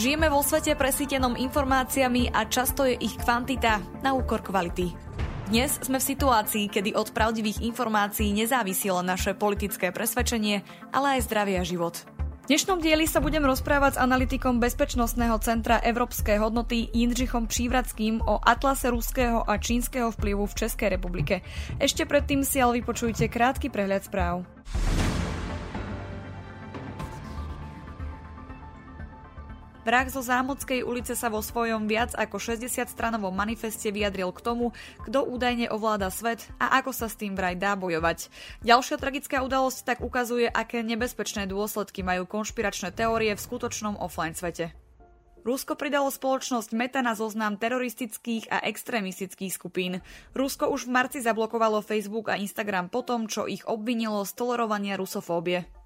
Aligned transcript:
Žijeme 0.00 0.32
vo 0.32 0.40
svete 0.40 0.72
presítenom 0.80 1.36
informáciami 1.36 2.32
a 2.32 2.48
často 2.48 2.88
je 2.88 2.96
ich 3.04 3.20
kvantita 3.20 3.84
na 4.00 4.16
úkor 4.16 4.40
kvality. 4.40 4.96
Dnes 5.52 5.76
sme 5.76 6.00
v 6.00 6.08
situácii, 6.16 6.72
kedy 6.72 6.96
od 6.96 7.12
pravdivých 7.12 7.60
informácií 7.60 8.32
nezávisí 8.32 8.88
len 8.88 9.04
naše 9.04 9.36
politické 9.36 9.92
presvedčenie, 9.92 10.64
ale 10.88 11.20
aj 11.20 11.28
zdravie 11.28 11.60
a 11.60 11.68
život. 11.68 12.00
V 12.16 12.46
dnešnom 12.48 12.80
dieli 12.80 13.04
sa 13.04 13.20
budem 13.20 13.44
rozprávať 13.44 14.00
s 14.00 14.02
analytikom 14.08 14.56
Bezpečnostného 14.56 15.36
centra 15.44 15.84
Európskej 15.84 16.40
hodnoty 16.40 16.88
Jindřichom 16.96 17.44
Přívradským 17.44 18.24
o 18.24 18.40
atlase 18.40 18.88
ruského 18.88 19.44
a 19.44 19.60
čínskeho 19.60 20.16
vplyvu 20.16 20.48
v 20.48 20.64
Českej 20.64 20.96
republike. 20.96 21.44
Ešte 21.76 22.08
predtým 22.08 22.40
si 22.40 22.56
ale 22.56 22.80
vypočujte 22.80 23.28
krátky 23.28 23.68
prehľad 23.68 24.08
správ. 24.08 24.48
Vrah 29.80 30.04
zo 30.12 30.20
Zámodskej 30.20 30.84
ulice 30.84 31.16
sa 31.16 31.32
vo 31.32 31.40
svojom 31.40 31.88
viac 31.88 32.12
ako 32.12 32.36
60-stranovom 32.36 33.32
manifeste 33.32 33.88
vyjadril 33.88 34.28
k 34.28 34.44
tomu, 34.44 34.76
kto 35.08 35.24
údajne 35.24 35.72
ovláda 35.72 36.12
svet 36.12 36.44
a 36.60 36.76
ako 36.84 36.92
sa 36.92 37.08
s 37.08 37.16
tým 37.16 37.32
vraj 37.32 37.56
dá 37.56 37.80
bojovať. 37.80 38.28
Ďalšia 38.60 39.00
tragická 39.00 39.40
udalosť 39.40 39.88
tak 39.88 39.98
ukazuje, 40.04 40.52
aké 40.52 40.84
nebezpečné 40.84 41.48
dôsledky 41.48 42.04
majú 42.04 42.28
konšpiračné 42.28 42.92
teórie 42.92 43.32
v 43.32 43.40
skutočnom 43.40 43.96
offline 43.96 44.36
svete. 44.36 44.76
Rusko 45.40 45.72
pridalo 45.72 46.12
spoločnosť 46.12 46.76
Meta 46.76 47.00
na 47.00 47.16
zoznam 47.16 47.56
teroristických 47.56 48.52
a 48.52 48.60
extrémistických 48.60 49.56
skupín. 49.56 50.04
Rusko 50.36 50.68
už 50.68 50.84
v 50.84 50.92
marci 50.92 51.24
zablokovalo 51.24 51.80
Facebook 51.80 52.28
a 52.28 52.36
Instagram 52.36 52.92
po 52.92 53.00
tom, 53.00 53.24
čo 53.24 53.48
ich 53.48 53.64
obvinilo 53.64 54.20
z 54.28 54.36
tolerovania 54.36 55.00
rusofóbie. 55.00 55.79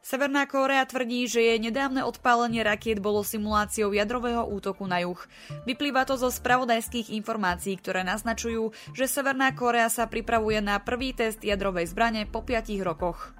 Severná 0.00 0.48
Kórea 0.48 0.80
tvrdí, 0.88 1.28
že 1.28 1.44
jej 1.44 1.60
nedávne 1.60 2.00
odpálenie 2.08 2.64
rakiet 2.64 3.04
bolo 3.04 3.20
simuláciou 3.20 3.92
jadrového 3.92 4.48
útoku 4.48 4.88
na 4.88 5.04
juh. 5.04 5.20
Vyplýva 5.68 6.08
to 6.08 6.16
zo 6.16 6.32
spravodajských 6.32 7.12
informácií, 7.20 7.76
ktoré 7.76 8.00
naznačujú, 8.00 8.72
že 8.96 9.04
Severná 9.04 9.52
Kórea 9.52 9.92
sa 9.92 10.08
pripravuje 10.08 10.64
na 10.64 10.80
prvý 10.80 11.12
test 11.12 11.44
jadrovej 11.44 11.92
zbrane 11.92 12.24
po 12.24 12.40
5 12.40 12.80
rokoch. 12.80 13.36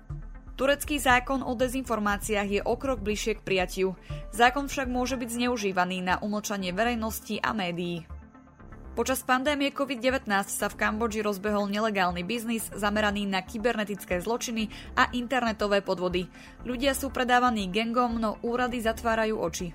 Turecký 0.60 1.00
zákon 1.00 1.40
o 1.40 1.56
dezinformáciách 1.56 2.48
je 2.52 2.60
o 2.60 2.76
krok 2.76 3.00
bližšie 3.00 3.40
k 3.40 3.44
prijatiu. 3.48 3.88
Zákon 4.36 4.68
však 4.68 4.92
môže 4.92 5.16
byť 5.16 5.32
zneužívaný 5.32 6.04
na 6.04 6.20
umlčanie 6.20 6.76
verejnosti 6.76 7.40
a 7.40 7.56
médií. 7.56 8.04
Počas 8.90 9.22
pandémie 9.22 9.70
COVID-19 9.70 10.26
sa 10.50 10.66
v 10.66 10.74
Kambodži 10.74 11.22
rozbehol 11.22 11.70
nelegálny 11.70 12.26
biznis 12.26 12.66
zameraný 12.74 13.22
na 13.22 13.38
kybernetické 13.38 14.18
zločiny 14.18 14.66
a 14.98 15.06
internetové 15.14 15.78
podvody. 15.78 16.26
Ľudia 16.66 16.98
sú 16.98 17.14
predávaní 17.14 17.70
gengom, 17.70 18.18
no 18.18 18.42
úrady 18.42 18.82
zatvárajú 18.82 19.38
oči. 19.38 19.68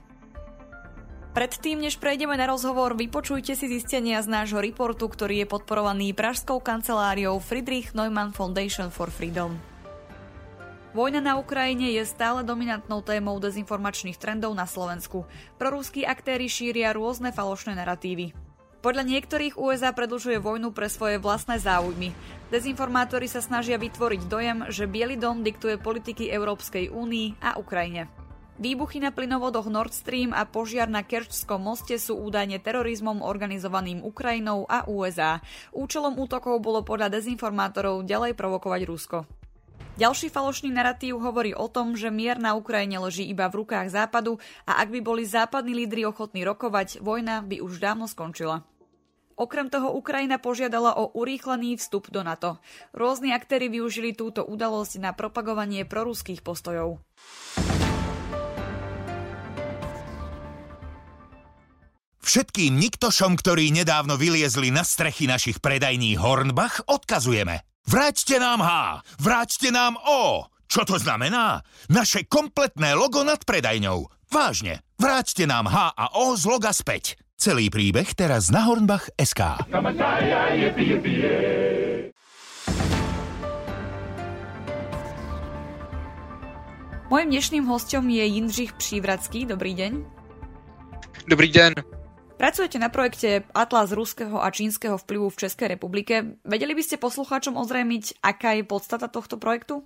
Predtým, 1.32 1.84
než 1.84 1.96
prejdeme 1.96 2.36
na 2.36 2.48
rozhovor, 2.48 2.96
vypočujte 2.96 3.56
si 3.56 3.72
zistenia 3.72 4.20
z 4.20 4.28
nášho 4.28 4.60
reportu, 4.60 5.08
ktorý 5.08 5.44
je 5.44 5.48
podporovaný 5.48 6.12
pražskou 6.12 6.60
kanceláriou 6.60 7.40
Friedrich 7.40 7.96
Neumann 7.96 8.36
Foundation 8.36 8.92
for 8.92 9.08
Freedom. 9.08 9.56
Vojna 10.96 11.20
na 11.20 11.36
Ukrajine 11.36 11.92
je 11.92 12.08
stále 12.08 12.44
dominantnou 12.44 13.04
témou 13.04 13.40
dezinformačných 13.40 14.16
trendov 14.16 14.56
na 14.56 14.64
Slovensku. 14.64 15.28
Prorúskí 15.60 16.08
aktéry 16.08 16.48
šíria 16.48 16.96
rôzne 16.96 17.36
falošné 17.36 17.76
narratívy. 17.76 18.45
Podľa 18.86 19.02
niektorých 19.02 19.58
USA 19.58 19.90
predlžuje 19.98 20.38
vojnu 20.38 20.70
pre 20.70 20.86
svoje 20.94 21.18
vlastné 21.18 21.58
záujmy. 21.58 22.14
Dezinformátori 22.54 23.26
sa 23.26 23.42
snažia 23.42 23.82
vytvoriť 23.82 24.22
dojem, 24.30 24.70
že 24.70 24.86
Biely 24.86 25.18
dom 25.18 25.42
diktuje 25.42 25.82
politiky 25.82 26.30
Európskej 26.30 26.94
únii 26.94 27.42
a 27.42 27.58
Ukrajine. 27.58 28.06
Výbuchy 28.62 29.02
na 29.02 29.10
plynovodoch 29.10 29.74
Nord 29.74 29.90
Stream 29.90 30.38
a 30.38 30.46
požiar 30.46 30.86
na 30.86 31.02
Kerčskom 31.02 31.66
moste 31.66 31.98
sú 31.98 32.14
údajne 32.14 32.62
terorizmom 32.62 33.26
organizovaným 33.26 34.06
Ukrajinou 34.06 34.70
a 34.70 34.86
USA. 34.86 35.42
Účelom 35.74 36.22
útokov 36.22 36.62
bolo 36.62 36.86
podľa 36.86 37.10
dezinformátorov 37.10 38.06
ďalej 38.06 38.38
provokovať 38.38 38.82
Rusko. 38.86 39.18
Ďalší 39.98 40.30
falošný 40.30 40.70
narratív 40.70 41.26
hovorí 41.26 41.58
o 41.58 41.66
tom, 41.74 41.98
že 41.98 42.14
mier 42.14 42.38
na 42.38 42.54
Ukrajine 42.54 43.02
leží 43.02 43.26
iba 43.26 43.50
v 43.50 43.66
rukách 43.66 43.90
Západu 43.90 44.38
a 44.70 44.78
ak 44.78 44.94
by 44.94 45.02
boli 45.02 45.26
západní 45.26 45.74
lídry 45.74 46.06
ochotní 46.06 46.46
rokovať, 46.46 47.02
vojna 47.02 47.42
by 47.42 47.66
už 47.66 47.82
dávno 47.82 48.06
skončila. 48.06 48.75
Okrem 49.36 49.68
toho 49.68 49.92
Ukrajina 49.92 50.40
požiadala 50.40 50.96
o 50.96 51.12
urýchlený 51.12 51.76
vstup 51.76 52.08
do 52.08 52.24
NATO. 52.24 52.56
Rôzni 52.96 53.36
aktéry 53.36 53.68
využili 53.68 54.16
túto 54.16 54.48
udalosť 54.48 55.04
na 55.04 55.12
propagovanie 55.12 55.84
proruských 55.84 56.40
postojov. 56.40 57.04
Všetkým 62.26 62.80
niktošom, 62.80 63.38
ktorí 63.38 63.70
nedávno 63.76 64.16
vyliezli 64.16 64.72
na 64.72 64.88
strechy 64.88 65.28
našich 65.28 65.60
predajní 65.60 66.16
Hornbach, 66.16 66.82
odkazujeme. 66.88 67.62
Vráťte 67.86 68.42
nám 68.42 68.66
H, 68.66 68.70
vráťte 69.22 69.70
nám 69.70 70.00
O. 70.00 70.48
Čo 70.66 70.88
to 70.90 70.98
znamená? 70.98 71.62
Naše 71.92 72.26
kompletné 72.26 72.98
logo 72.98 73.22
nad 73.22 73.44
predajňou. 73.46 74.10
Vážne, 74.34 74.82
vráťte 74.98 75.46
nám 75.46 75.70
H 75.70 75.94
a 75.94 76.06
O 76.18 76.34
z 76.34 76.50
loga 76.50 76.74
späť. 76.74 77.25
Celý 77.36 77.68
príbeh 77.68 78.16
teraz 78.16 78.48
na 78.48 78.64
Hornbach 78.64 79.12
SK. 79.20 79.68
Mojím 87.12 87.30
dnešným 87.30 87.66
hostom 87.68 88.08
je 88.08 88.24
Jindřich 88.24 88.74
Přívradský. 88.80 89.46
Dobrý 89.46 89.76
deň. 89.76 89.92
Dobrý 91.28 91.52
den. 91.52 91.74
Pracujete 92.40 92.80
na 92.80 92.88
projekte 92.88 93.44
Atlas 93.52 93.92
ruského 93.92 94.40
a 94.40 94.52
čínskeho 94.52 94.96
vplyvu 94.96 95.30
v 95.30 95.40
Českej 95.48 95.68
republike. 95.76 96.40
Vedeli 96.44 96.72
by 96.72 96.84
ste 96.84 97.00
poslucháčom 97.00 97.60
ozrejmiť, 97.60 98.24
aká 98.24 98.60
je 98.60 98.64
podstata 98.64 99.12
tohto 99.12 99.36
projektu? 99.36 99.84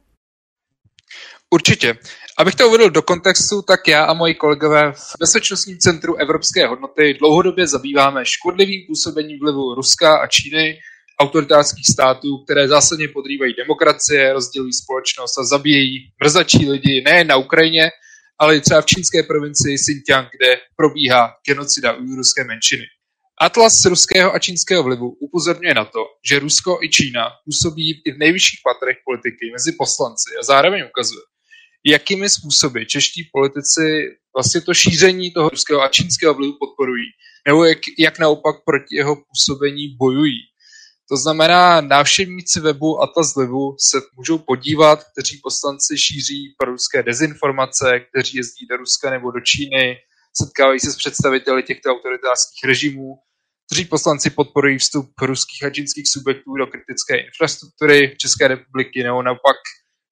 Určitě. 1.50 1.98
Abych 2.38 2.56
to 2.56 2.68
uvedl 2.68 2.90
do 2.90 3.02
kontextu, 3.02 3.62
tak 3.62 3.88
já 3.88 4.06
a 4.06 4.14
moji 4.14 4.36
kolegové 4.36 4.92
v 4.92 5.16
Bezpečnostním 5.20 5.78
centru 5.78 6.16
Evropské 6.16 6.68
hodnoty 6.68 7.14
dlouhodobě 7.20 7.68
zabýváme 7.68 8.26
škodlivým 8.26 8.86
působením 8.88 9.40
vlivu 9.40 9.76
Ruska 9.76 10.18
a 10.18 10.28
Číny, 10.28 10.80
autoritářských 11.22 11.86
států, 11.92 12.38
které 12.44 12.68
zásadně 12.68 13.08
podrývají 13.08 13.54
demokracie, 13.54 14.34
rozdělují 14.34 14.74
společnost 14.74 15.38
a 15.38 15.44
zabíjejí 15.44 16.12
mrzačí 16.24 16.70
lidi 16.70 17.04
nejen 17.06 17.28
na 17.28 17.36
Ukrajině, 17.36 17.90
ale 18.40 18.58
i 18.58 18.62
třeba 18.62 18.82
v 18.82 18.86
čínské 18.86 19.24
provincii 19.24 19.78
Xinjiang, 19.78 20.28
kde 20.38 20.56
probíhá 20.76 21.34
genocida 21.46 21.94
ujgurské 21.94 22.44
menšiny. 22.44 22.84
Atlas 23.42 23.86
ruského 23.86 24.36
a 24.36 24.40
čínského 24.40 24.84
vlivu 24.84 25.10
upozorňuje 25.20 25.74
na 25.74 25.86
to, 25.86 26.06
že 26.30 26.40
Rusko 26.40 26.80
i 26.82 26.90
Čína 26.90 27.30
působí 27.46 28.02
i 28.06 28.12
v 28.12 28.18
nejvyšších 28.18 28.60
patrech 28.64 28.98
politiky 29.06 29.52
mezi 29.52 29.72
poslanci 29.72 30.30
a 30.40 30.44
zároveň 30.44 30.84
ukazuje, 30.90 31.24
jakými 31.86 32.30
způsoby 32.30 32.84
čeští 32.84 33.30
politici 33.34 34.08
vlastně 34.36 34.62
to 34.62 34.74
šíření 34.74 35.32
toho 35.32 35.50
ruského 35.50 35.82
a 35.82 35.88
čínského 35.88 36.34
vlivu 36.34 36.54
podporují, 36.60 37.06
nebo 37.48 37.66
jak, 37.66 37.78
jak 38.00 38.20
naopak 38.20 38.56
proti 38.66 38.96
jeho 38.96 39.16
působení 39.16 39.96
bojují. 40.00 40.40
To 41.10 41.18
znamená, 41.18 41.82
návštěvníci 41.82 42.60
webu 42.60 43.02
Atlas 43.02 43.36
Livu 43.36 43.76
se 43.80 43.98
můžou 44.18 44.38
podívat, 44.38 45.04
kteří 45.04 45.40
poslanci 45.44 45.98
šíří 45.98 46.56
pro 46.58 46.72
ruské 46.72 47.04
dezinformace, 47.04 48.00
kteří 48.00 48.38
jezdí 48.38 48.68
do 48.70 48.78
Ruska 48.78 49.10
nebo 49.10 49.32
do 49.32 49.40
Číny, 49.40 49.98
setkávají 50.42 50.80
se 50.80 50.92
s 50.92 50.96
představiteli 50.96 51.64
těchto 51.64 51.90
autoritářských 51.90 52.64
režimů 52.64 53.16
kteří 53.70 53.86
poslanci 53.86 54.30
podporují 54.30 54.78
vstup 54.78 55.10
ruských 55.22 55.64
a 55.64 55.70
čínských 55.70 56.08
subjektů 56.08 56.56
do 56.56 56.68
kritické 56.68 57.18
infrastruktury 57.18 58.16
České 58.18 58.48
republiky, 58.48 59.04
nebo 59.04 59.22
naopak, 59.24 59.58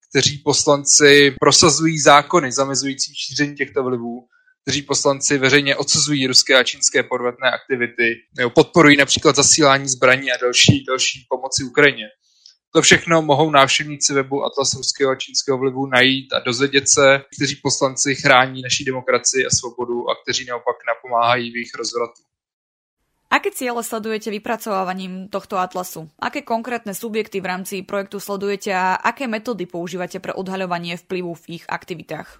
kteří 0.10 0.38
poslanci 0.38 1.36
prosazují 1.40 2.00
zákony 2.00 2.52
zamezující 2.52 3.16
šíření 3.16 3.56
těchto 3.56 3.84
vlivů, 3.84 4.28
kteří 4.62 4.82
poslanci 4.82 5.38
veřejně 5.38 5.76
odsuzují 5.76 6.28
ruské 6.28 6.56
a 6.56 6.64
čínské 6.64 7.04
podvetné 7.04 7.52
aktivity, 7.52 8.16
nebo 8.38 8.50
podporují 8.50 8.98
například 8.98 9.36
zasílání 9.36 9.88
zbraní 9.88 10.32
a 10.32 10.38
další, 10.42 10.84
další 10.88 11.26
pomoci 11.30 11.64
Ukrajině. 11.64 12.08
To 12.76 12.82
všechno 12.82 13.22
mohou 13.22 13.52
návštěvníci 13.52 14.14
webu 14.14 14.44
Atlas 14.44 14.74
ruského 14.74 15.12
a 15.12 15.16
čínského 15.16 15.58
vlivu 15.58 15.86
najít 15.86 16.34
a 16.34 16.40
dozvědět 16.40 16.90
se, 16.90 17.22
kteří 17.36 17.56
poslanci 17.64 18.16
chrání 18.16 18.62
naší 18.62 18.86
demokracii 18.86 19.46
a 19.46 19.50
svobodu 19.50 20.10
a 20.10 20.16
kteří 20.24 20.46
naopak 20.46 20.76
napomáhají 20.88 21.52
v 21.52 21.56
jejich 21.56 21.76
rozvratu. 21.78 22.22
Aké 23.28 23.52
ciele 23.52 23.84
sledujete 23.84 24.32
vypracovávaním 24.32 25.28
tohto 25.28 25.60
atlasu? 25.60 26.10
Aké 26.20 26.42
konkrétne 26.42 26.96
subjekty 26.96 27.44
v 27.44 27.46
rámci 27.46 27.84
projektu 27.84 28.20
sledujete 28.20 28.72
a 28.72 28.96
aké 28.96 29.28
metódy 29.28 29.68
používate 29.68 30.24
pre 30.24 30.32
odhaľovanie 30.32 30.96
vplyvu 30.96 31.36
v 31.36 31.60
ich 31.60 31.64
aktivitách? 31.68 32.40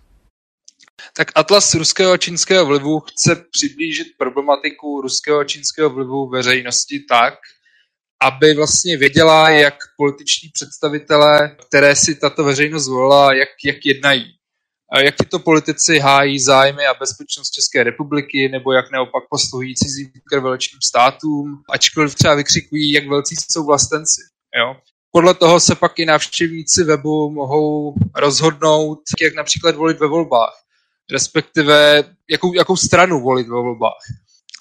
Tak 1.14 1.32
Atlas 1.36 1.76
ruského 1.76 2.12
a 2.12 2.18
čínského 2.18 2.66
vlivu 2.66 3.00
chce 3.00 3.36
přiblížit 3.52 4.08
problematiku 4.18 5.02
ruského 5.02 5.40
a 5.40 5.44
čínského 5.44 5.90
vlivu 5.90 6.30
veřejnosti 6.30 7.00
tak, 7.10 7.34
aby 8.24 8.54
vlastně 8.54 8.98
věděla, 8.98 9.50
jak 9.50 9.76
političní 9.98 10.50
představitelé, 10.50 11.56
které 11.68 11.96
si 11.96 12.16
tato 12.16 12.44
veřejnost 12.44 12.84
zvolila, 12.84 13.34
jak, 13.34 13.50
jak 13.66 13.86
jednají. 13.86 14.37
Jak 15.00 15.16
tyto 15.16 15.40
politici 15.40 16.00
hájí 16.00 16.40
zájmy 16.40 16.88
a 16.88 16.94
bezpečnost 16.94 17.52
České 17.52 17.84
republiky, 17.84 18.50
nebo 18.50 18.74
jak 18.74 18.92
neopak 18.92 19.24
posluhují 19.30 19.76
cizím 19.76 20.12
krvelečným 20.30 20.80
státům, 20.84 21.62
ačkoliv 21.70 22.16
třeba 22.16 22.36
vykřikují, 22.36 22.92
jak 22.92 23.08
velcí 23.08 23.36
jsou 23.36 23.66
vlastenci. 23.66 24.22
Jo? 24.60 24.76
Podle 25.12 25.34
toho 25.34 25.60
se 25.60 25.76
pak 25.76 26.00
i 26.00 26.06
návštěvníci 26.06 26.84
webu 26.84 27.30
mohou 27.30 27.94
rozhodnout, 28.16 29.00
jak 29.22 29.36
například 29.36 29.76
volit 29.76 30.00
ve 30.00 30.08
volbách, 30.08 30.54
respektive 31.12 32.04
jakou, 32.30 32.54
jakou 32.54 32.76
stranu 32.76 33.22
volit 33.22 33.48
ve 33.48 33.56
volbách. 33.56 34.02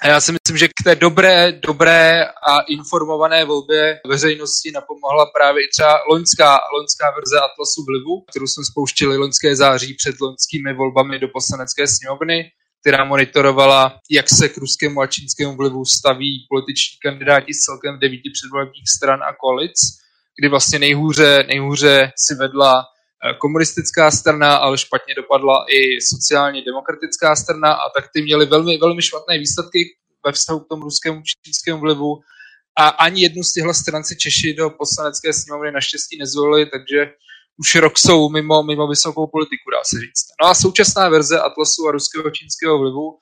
A 0.03 0.09
já 0.09 0.21
si 0.21 0.33
myslím, 0.33 0.59
že 0.59 0.69
k 0.69 0.85
té 0.85 0.95
dobré, 0.97 1.53
dobré 1.53 2.25
a 2.25 2.61
informované 2.69 3.45
volbě 3.45 4.01
veřejnosti 4.07 4.73
napomohla 4.73 5.27
právě 5.27 5.65
i 5.65 5.69
třeba 5.69 5.95
loňská, 6.11 6.59
loňská 6.73 7.11
verze 7.11 7.37
Atlasu 7.39 7.85
vlivu, 7.89 8.25
kterou 8.31 8.47
jsme 8.47 8.65
spouštili 8.65 9.17
loňské 9.17 9.57
září 9.57 9.95
před 9.95 10.21
loňskými 10.21 10.75
volbami 10.75 11.19
do 11.19 11.29
poslanecké 11.29 11.87
sněmovny, 11.87 12.51
která 12.81 13.05
monitorovala, 13.05 14.01
jak 14.11 14.29
se 14.29 14.49
k 14.49 14.57
ruskému 14.57 15.01
a 15.01 15.07
čínskému 15.07 15.57
vlivu 15.57 15.85
staví 15.85 16.47
političní 16.49 16.99
kandidáti 17.03 17.55
z 17.55 17.59
celkem 17.59 17.99
devíti 17.99 18.31
předvolebních 18.31 18.89
stran 18.97 19.23
a 19.23 19.33
koalic, 19.41 19.79
kdy 20.41 20.49
vlastně 20.49 20.79
nejhůře, 20.79 21.45
nejhůře 21.49 22.13
si 22.17 22.35
vedla 22.35 22.85
komunistická 23.39 24.11
strana, 24.11 24.57
ale 24.57 24.79
špatně 24.79 25.15
dopadla 25.15 25.65
i 25.71 26.01
sociálně 26.01 26.63
demokratická 26.63 27.37
strana 27.37 27.73
a 27.73 27.91
tak 27.97 28.05
ty 28.15 28.23
měly 28.23 28.47
velmi, 28.47 28.79
velmi 28.79 29.03
špatné 29.03 29.39
výsledky 29.39 29.97
ve 30.27 30.33
vztahu 30.33 30.61
k 30.61 30.69
tomu 30.69 30.83
ruskému 30.83 31.23
čínskému 31.45 31.81
vlivu 31.81 32.21
a 32.79 32.89
ani 32.89 33.23
jednu 33.23 33.43
z 33.43 33.53
těchto 33.53 33.75
stran 33.75 34.05
si 34.05 34.17
Češi 34.17 34.55
do 34.55 34.71
poslanecké 34.71 35.33
sněmovny 35.33 35.73
naštěstí 35.73 36.19
nezvolili, 36.19 36.67
takže 36.67 37.13
už 37.59 37.75
rok 37.75 37.99
jsou 37.99 38.29
mimo, 38.29 38.63
mimo 38.63 38.89
vysokou 38.89 39.27
politiku, 39.27 39.71
dá 39.71 39.85
se 39.85 39.97
říct. 40.01 40.27
No 40.43 40.49
a 40.49 40.55
současná 40.55 41.09
verze 41.09 41.41
Atlasu 41.41 41.89
a 41.89 41.93
ruského 41.93 42.31
čínského 42.31 42.79
vlivu 42.79 43.19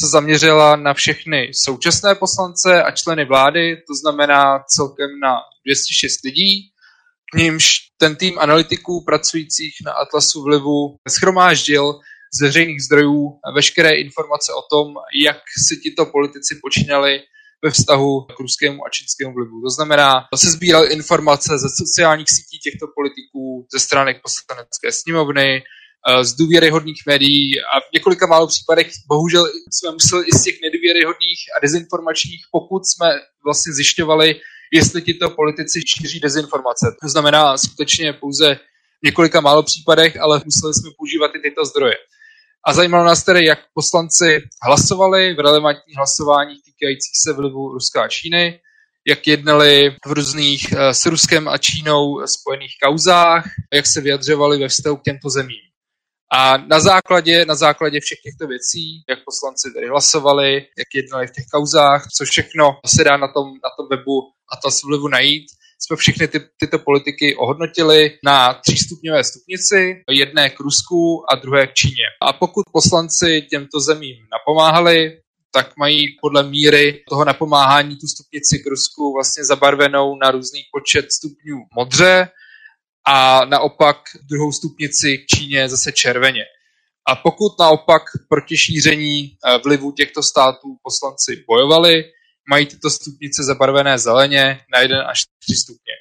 se 0.00 0.06
zaměřila 0.06 0.76
na 0.76 0.94
všechny 0.94 1.50
současné 1.54 2.14
poslance 2.14 2.82
a 2.82 2.90
členy 2.90 3.24
vlády, 3.24 3.76
to 3.76 3.94
znamená 3.94 4.64
celkem 4.68 5.10
na 5.22 5.36
206 5.66 6.24
lidí, 6.24 6.70
k 7.32 7.36
nímž 7.36 7.66
ten 7.98 8.16
tým 8.16 8.38
analytiků 8.38 9.04
pracujících 9.04 9.74
na 9.84 9.92
Atlasu 9.92 10.42
vlivu 10.42 10.96
schromáždil 11.08 12.00
z 12.34 12.40
veřejných 12.40 12.82
zdrojů 12.82 13.38
veškeré 13.54 13.90
informace 14.00 14.52
o 14.52 14.62
tom, 14.76 14.94
jak 15.24 15.36
si 15.68 15.76
tito 15.76 16.06
politici 16.06 16.58
počínali 16.62 17.20
ve 17.64 17.70
vztahu 17.70 18.20
k 18.36 18.40
ruskému 18.40 18.86
a 18.86 18.90
čínskému 18.90 19.34
vlivu. 19.34 19.62
To 19.62 19.70
znamená, 19.70 20.12
se 20.34 20.50
sbíral 20.50 20.92
informace 20.92 21.58
ze 21.58 21.68
sociálních 21.68 22.26
sítí 22.30 22.58
těchto 22.58 22.86
politiků, 22.94 23.66
ze 23.72 23.78
stránek 23.78 24.16
poslanecké 24.22 24.92
sněmovny, 24.92 25.62
eh, 25.62 26.24
z 26.24 26.32
důvěryhodných 26.32 27.02
médií 27.06 27.60
a 27.60 27.80
v 27.80 27.92
několika 27.94 28.26
málo 28.26 28.46
případech 28.46 28.86
bohužel 29.08 29.44
jsme 29.70 29.90
museli 29.92 30.24
i 30.26 30.32
z 30.38 30.42
těch 30.42 30.56
nedůvěryhodných 30.62 31.40
a 31.56 31.60
dezinformačních, 31.62 32.42
pokud 32.52 32.82
jsme 32.86 33.08
vlastně 33.44 33.72
zjišťovali, 33.72 34.40
jestli 34.72 35.02
tito 35.02 35.30
politici 35.30 35.80
šíří 35.86 36.20
dezinformace. 36.20 36.96
To 37.02 37.08
znamená 37.08 37.58
skutečně 37.58 38.12
pouze 38.12 38.54
v 39.02 39.06
několika 39.06 39.40
málo 39.40 39.62
případech, 39.62 40.20
ale 40.20 40.42
museli 40.44 40.74
jsme 40.74 40.90
používat 40.98 41.30
i 41.34 41.38
tyto 41.38 41.64
zdroje. 41.64 41.94
A 42.66 42.72
zajímalo 42.72 43.04
nás 43.04 43.24
tedy, 43.24 43.46
jak 43.46 43.58
poslanci 43.74 44.42
hlasovali 44.62 45.34
v 45.34 45.40
relevantních 45.40 45.96
hlasováních 45.96 46.64
týkajících 46.64 47.16
se 47.24 47.32
vlivu 47.32 47.72
Ruska 47.72 48.02
a 48.02 48.08
Číny, 48.08 48.60
jak 49.06 49.26
jednali 49.26 49.96
v 50.06 50.12
různých 50.12 50.72
eh, 50.72 50.94
s 50.94 51.06
Ruskem 51.06 51.48
a 51.48 51.58
Čínou 51.58 52.26
spojených 52.26 52.72
kauzách, 52.82 53.44
jak 53.74 53.86
se 53.86 54.00
vyjadřovali 54.00 54.58
ve 54.58 54.68
vztahu 54.68 54.96
k 54.96 55.02
těmto 55.02 55.30
zemím. 55.30 55.65
A 56.32 56.56
na 56.56 56.80
základě, 56.80 57.44
na 57.44 57.54
základě 57.54 58.00
všech 58.00 58.18
těchto 58.22 58.46
věcí, 58.46 59.04
jak 59.08 59.18
poslanci 59.24 59.70
tedy 59.74 59.88
hlasovali, 59.88 60.54
jak 60.54 60.88
jednali 60.94 61.26
v 61.26 61.32
těch 61.32 61.44
kauzách, 61.54 62.06
co 62.16 62.24
všechno 62.24 62.78
se 62.86 63.04
dá 63.04 63.16
na 63.16 63.28
tom, 63.28 63.46
na 63.46 63.70
tom 63.76 63.86
webu 63.90 64.20
Atlas 64.52 64.82
vlivu 64.82 65.08
najít, 65.08 65.46
jsme 65.78 65.96
všechny 65.96 66.28
ty, 66.28 66.40
tyto 66.60 66.78
politiky 66.78 67.36
ohodnotili 67.36 68.18
na 68.24 68.54
třístupňové 68.54 69.24
stupnici, 69.24 70.02
jedné 70.10 70.50
k 70.50 70.60
Rusku 70.60 71.24
a 71.30 71.34
druhé 71.34 71.66
k 71.66 71.74
Číně. 71.74 72.06
A 72.22 72.32
pokud 72.32 72.64
poslanci 72.72 73.42
těmto 73.50 73.80
zemím 73.80 74.16
napomáhali, 74.32 75.20
tak 75.52 75.76
mají 75.76 76.06
podle 76.20 76.42
míry 76.42 77.04
toho 77.08 77.24
napomáhání 77.24 77.96
tu 77.96 78.06
stupnici 78.06 78.58
k 78.58 78.66
Rusku 78.66 79.12
vlastně 79.12 79.44
zabarvenou 79.44 80.16
na 80.16 80.30
různý 80.30 80.60
počet 80.72 81.12
stupňů 81.12 81.56
modře 81.74 82.28
a 83.06 83.44
naopak 83.44 83.96
druhou 84.22 84.52
stupnici 84.52 85.18
k 85.18 85.26
Číně 85.26 85.68
zase 85.68 85.92
červeně. 85.92 86.44
A 87.08 87.16
pokud 87.16 87.58
naopak 87.58 88.02
proti 88.28 88.56
šíření 88.56 89.24
eh, 89.24 89.58
vlivu 89.64 89.92
těchto 89.92 90.22
států 90.22 90.76
poslanci 90.82 91.44
bojovali, 91.46 92.04
mají 92.50 92.66
tyto 92.66 92.90
stupnice 92.90 93.44
zabarvené 93.44 93.98
zeleně 93.98 94.60
na 94.72 94.80
1 94.80 95.02
až 95.02 95.20
3 95.42 95.54
stupně. 95.54 95.92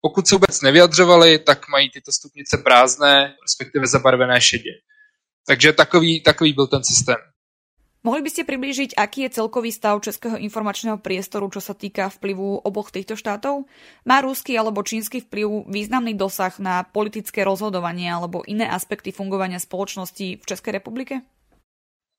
Pokud 0.00 0.28
se 0.28 0.34
vůbec 0.34 0.60
nevyjadřovali, 0.60 1.38
tak 1.38 1.68
mají 1.68 1.90
tyto 1.90 2.12
stupnice 2.12 2.58
prázdné, 2.58 3.34
respektive 3.42 3.86
zabarvené 3.86 4.40
šedě. 4.40 4.70
Takže 5.46 5.72
takový, 5.72 6.22
takový 6.22 6.52
byl 6.52 6.66
ten 6.66 6.84
systém. 6.84 7.16
Mohli 8.06 8.22
by 8.22 8.30
ste 8.30 8.46
priblížiť, 8.46 8.94
aký 8.94 9.26
je 9.26 9.34
celkový 9.34 9.74
stav 9.74 9.98
českého 9.98 10.38
informačného 10.38 11.02
priestoru, 11.02 11.50
čo 11.50 11.58
sa 11.58 11.74
týka 11.74 12.06
vplyvu 12.06 12.62
oboch 12.62 12.94
týchto 12.94 13.18
štátov? 13.18 13.66
Má 14.06 14.22
rúsky 14.22 14.54
alebo 14.54 14.86
čínsky 14.86 15.18
vplyv 15.26 15.66
významný 15.66 16.14
dosah 16.14 16.54
na 16.62 16.86
politické 16.86 17.42
rozhodovanie 17.42 18.06
alebo 18.06 18.46
iné 18.46 18.70
aspekty 18.70 19.10
fungovania 19.10 19.58
spoločnosti 19.58 20.38
v 20.38 20.44
Českej 20.46 20.78
republike? 20.78 21.26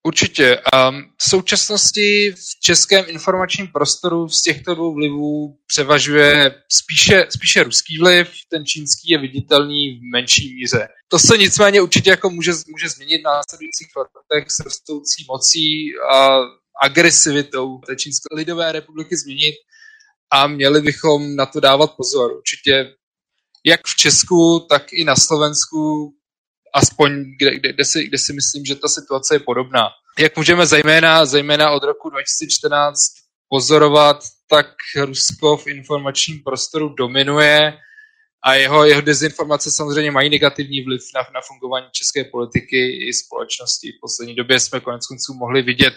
Určitě. 0.08 0.58
Um, 0.58 1.04
v 1.18 1.30
současnosti 1.30 2.32
v 2.32 2.60
českém 2.64 3.06
informačním 3.08 3.68
prostoru 3.68 4.30
z 4.30 4.42
těchto 4.42 4.76
dvou 4.76 4.94
vlivů 4.94 5.58
převažuje 5.68 6.56
spíše, 6.72 7.28
spíše 7.30 7.64
ruský 7.64 7.98
vliv, 7.98 8.30
ten 8.50 8.66
čínský 8.66 9.12
je 9.12 9.18
viditelný 9.18 10.00
v 10.00 10.02
menší 10.14 10.56
míře. 10.56 10.88
To 11.08 11.20
se 11.20 11.38
nicméně 11.38 11.82
určitě 11.82 12.10
jako 12.10 12.30
může, 12.30 12.52
může 12.68 12.90
změnit 12.90 13.22
v 13.22 13.24
následujících 13.24 13.88
letech 13.96 14.52
s 14.52 14.60
rostoucí 14.60 15.26
mocí 15.30 15.92
a 16.12 16.38
agresivitou 16.84 17.78
té 17.88 17.96
Čínské 17.96 18.36
lidové 18.36 18.72
republiky 18.72 19.18
změnit 19.18 19.56
a 20.32 20.48
měli 20.48 20.82
bychom 20.82 21.36
na 21.36 21.46
to 21.46 21.60
dávat 21.60 21.96
pozor. 21.98 22.32
Určitě 22.38 22.94
jak 23.66 23.82
v 23.88 23.96
Česku, 23.96 24.66
tak 24.70 24.94
i 24.94 25.04
na 25.04 25.16
Slovensku 25.16 26.14
aspoň 26.74 27.24
kde, 27.40 27.56
kde, 27.56 27.74
kde, 27.74 27.86
si, 27.86 28.08
kde 28.08 28.18
si 28.18 28.34
myslím, 28.34 28.66
že 28.66 28.76
ta 28.76 28.88
situace 28.88 29.36
je 29.36 29.40
podobná. 29.40 29.90
Jak 30.20 30.38
můžeme 30.38 30.66
zejména, 30.66 31.26
zejména 31.26 31.72
od 31.72 31.84
roku 31.84 32.10
2014 32.10 33.00
pozorovat, 33.50 34.24
tak 34.50 34.68
Rusko 34.96 35.58
v 35.58 35.68
informačním 35.68 36.44
prostoru 36.44 36.90
dominuje 36.90 37.74
a 38.46 38.54
jeho, 38.54 38.86
jeho 38.86 39.02
dezinformace 39.02 39.72
samozřejmě 39.72 40.12
mají 40.12 40.30
negativní 40.30 40.84
vliv 40.84 41.02
na, 41.16 41.22
na 41.22 41.42
fungování 41.48 41.86
české 41.92 42.24
politiky 42.24 43.08
i 43.08 43.14
společnosti. 43.14 43.92
V 43.92 44.02
poslední 44.02 44.36
době 44.36 44.60
jsme 44.60 44.80
konec 44.80 45.08
konců 45.08 45.34
mohli 45.34 45.62
vidět 45.62 45.94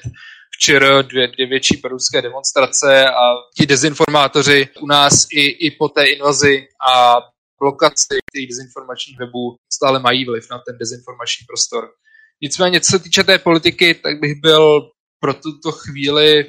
včera 0.56 1.02
dvě, 1.02 1.28
dvě 1.28 1.46
větší 1.46 1.76
peruské 1.76 2.22
demonstrace 2.22 3.04
a 3.04 3.22
ti 3.56 3.66
dezinformátoři 3.66 4.68
u 4.80 4.86
nás 4.86 5.26
i, 5.32 5.66
i 5.66 5.70
po 5.70 5.88
té 5.88 6.04
invazi 6.04 6.66
a 6.88 7.16
blokaci 7.62 8.14
těch 8.34 8.48
dezinformačních 8.48 9.18
webů 9.18 9.56
stále 9.72 10.00
mají 10.00 10.24
vliv 10.24 10.44
na 10.50 10.58
ten 10.66 10.78
dezinformační 10.78 11.46
prostor. 11.46 11.82
Nicméně, 12.42 12.80
co 12.80 12.90
se 12.90 12.98
týče 12.98 13.24
té 13.24 13.38
politiky, 13.38 13.94
tak 13.94 14.20
bych 14.20 14.40
byl 14.40 14.80
pro 15.20 15.34
tuto 15.34 15.72
chvíli 15.72 16.48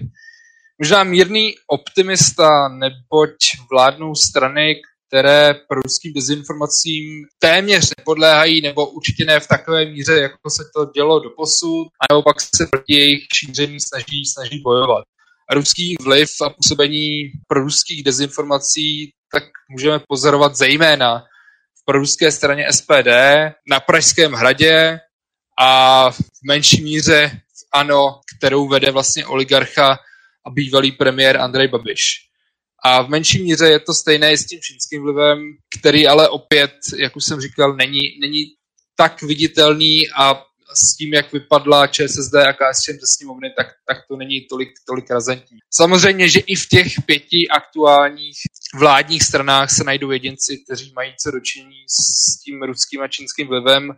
možná 0.82 1.03
mírný 1.03 1.56
optimista, 1.68 2.68
neboť 2.68 3.36
vládnou 3.72 4.15
strany, 4.15 4.75
které 5.08 5.53
ruským 5.72 6.13
dezinformacím 6.13 7.03
téměř 7.39 7.89
nepodléhají, 7.98 8.62
nebo 8.62 8.89
určitě 8.89 9.25
ne 9.25 9.39
v 9.39 9.48
takové 9.48 9.86
míře, 9.86 10.13
jako 10.13 10.50
se 10.50 10.63
to 10.75 10.86
dělo 10.96 11.20
do 11.20 11.30
posud, 11.30 11.88
a 12.01 12.13
nebo 12.13 12.24
pak 12.24 12.41
se 12.41 12.68
proti 12.72 12.94
jejich 12.94 13.24
šíření 13.36 13.80
snaží, 13.80 14.25
snaží 14.34 14.62
bojovat. 14.62 15.03
A 15.50 15.53
ruský 15.53 15.96
vliv 16.03 16.30
a 16.46 16.50
působení 16.50 17.32
pro 17.48 17.63
ruských 17.63 18.03
dezinformací 18.03 19.12
tak 19.33 19.43
můžeme 19.69 20.00
pozorovat 20.07 20.55
zejména 20.55 21.19
v 21.81 21.85
proruské 21.85 22.31
straně 22.31 22.73
SPD, 22.73 23.07
na 23.69 23.79
Pražském 23.79 24.31
hradě 24.33 25.00
a 25.59 26.11
v 26.11 26.19
menší 26.45 26.83
míře 26.83 27.41
ANO, 27.73 28.19
kterou 28.38 28.67
vede 28.67 28.91
vlastně 28.91 29.25
oligarcha 29.25 29.91
a 30.45 30.50
bývalý 30.50 30.91
premiér 30.91 31.38
Andrej 31.38 31.67
Babiš. 31.67 32.01
A 32.83 33.01
v 33.01 33.09
menší 33.09 33.43
míře 33.43 33.67
je 33.67 33.79
to 33.79 33.93
stejné 33.93 34.38
s 34.38 34.45
tím 34.45 34.59
čínským 34.61 35.03
vlivem, 35.03 35.39
který 35.79 36.07
ale 36.07 36.29
opět, 36.29 36.71
jak 37.00 37.15
už 37.15 37.25
jsem 37.25 37.41
říkal, 37.41 37.75
není, 37.75 38.19
není 38.21 38.45
tak 38.95 39.21
viditelný 39.21 40.09
a 40.15 40.43
s 40.75 40.95
tím, 40.97 41.13
jak 41.13 41.33
vypadla 41.33 41.87
ČSSD 41.87 42.35
a 42.35 42.53
KSČM 42.53 42.91
ze 42.91 43.07
sněmovny, 43.17 43.53
tak, 43.57 43.67
tak 43.87 43.97
to 44.09 44.15
není 44.17 44.41
tolik, 44.49 44.69
tolik 44.87 45.11
razentní. 45.11 45.57
Samozřejmě, 45.73 46.29
že 46.29 46.39
i 46.39 46.55
v 46.55 46.67
těch 46.67 46.87
pěti 47.05 47.47
aktuálních 47.49 48.37
vládních 48.75 49.23
stranách 49.23 49.71
se 49.71 49.83
najdou 49.83 50.11
jedinci, 50.11 50.57
kteří 50.65 50.93
mají 50.95 51.13
co 51.23 51.31
dočinění 51.31 51.83
s 51.89 52.39
tím 52.43 52.63
ruským 52.63 53.01
a 53.01 53.07
čínským 53.07 53.47
vlivem 53.47 53.91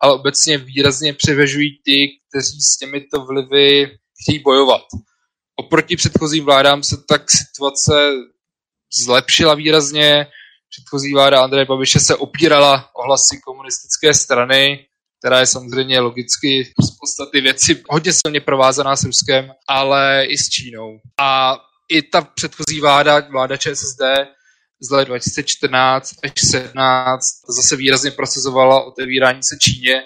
ale 0.00 0.14
obecně 0.14 0.58
výrazně 0.58 1.14
převažují 1.14 1.80
ty, 1.84 2.08
kteří 2.28 2.60
s 2.60 2.76
těmito 2.76 3.24
vlivy 3.24 3.98
chtějí 4.22 4.38
bojovat. 4.38 4.82
Oproti 5.56 5.96
předchozím 5.96 6.44
vládám 6.44 6.82
se 6.82 6.96
tak 7.08 7.22
situace 7.30 7.92
zlepšila 9.04 9.54
výrazně. 9.54 10.26
Předchozí 10.70 11.14
vláda 11.14 11.42
Andreje 11.42 11.64
Babiše 11.64 12.00
se 12.00 12.16
opírala 12.16 12.90
o 12.96 13.02
hlasy 13.02 13.40
komunistické 13.44 14.14
strany, 14.14 14.86
která 15.18 15.40
je 15.40 15.46
samozřejmě 15.46 16.00
logicky 16.00 16.64
z 16.64 16.90
podstaty 17.00 17.40
věci 17.40 17.82
hodně 17.90 18.12
silně 18.12 18.40
provázaná 18.40 18.96
s 18.96 19.04
Ruskem, 19.04 19.50
ale 19.68 20.24
i 20.28 20.38
s 20.38 20.48
Čínou. 20.48 20.98
A 21.20 21.56
i 21.90 22.02
ta 22.02 22.20
předchozí 22.20 22.80
vláda, 22.80 23.20
vláda 23.30 23.56
ČSSD, 23.56 24.02
z 24.82 24.90
let 24.90 25.04
2014 25.04 26.14
až 26.24 26.30
2017 26.30 27.24
zase 27.48 27.76
výrazně 27.76 28.10
procesovala 28.10 28.84
otevírání 28.84 29.40
se 29.42 29.56
Číně 29.58 30.02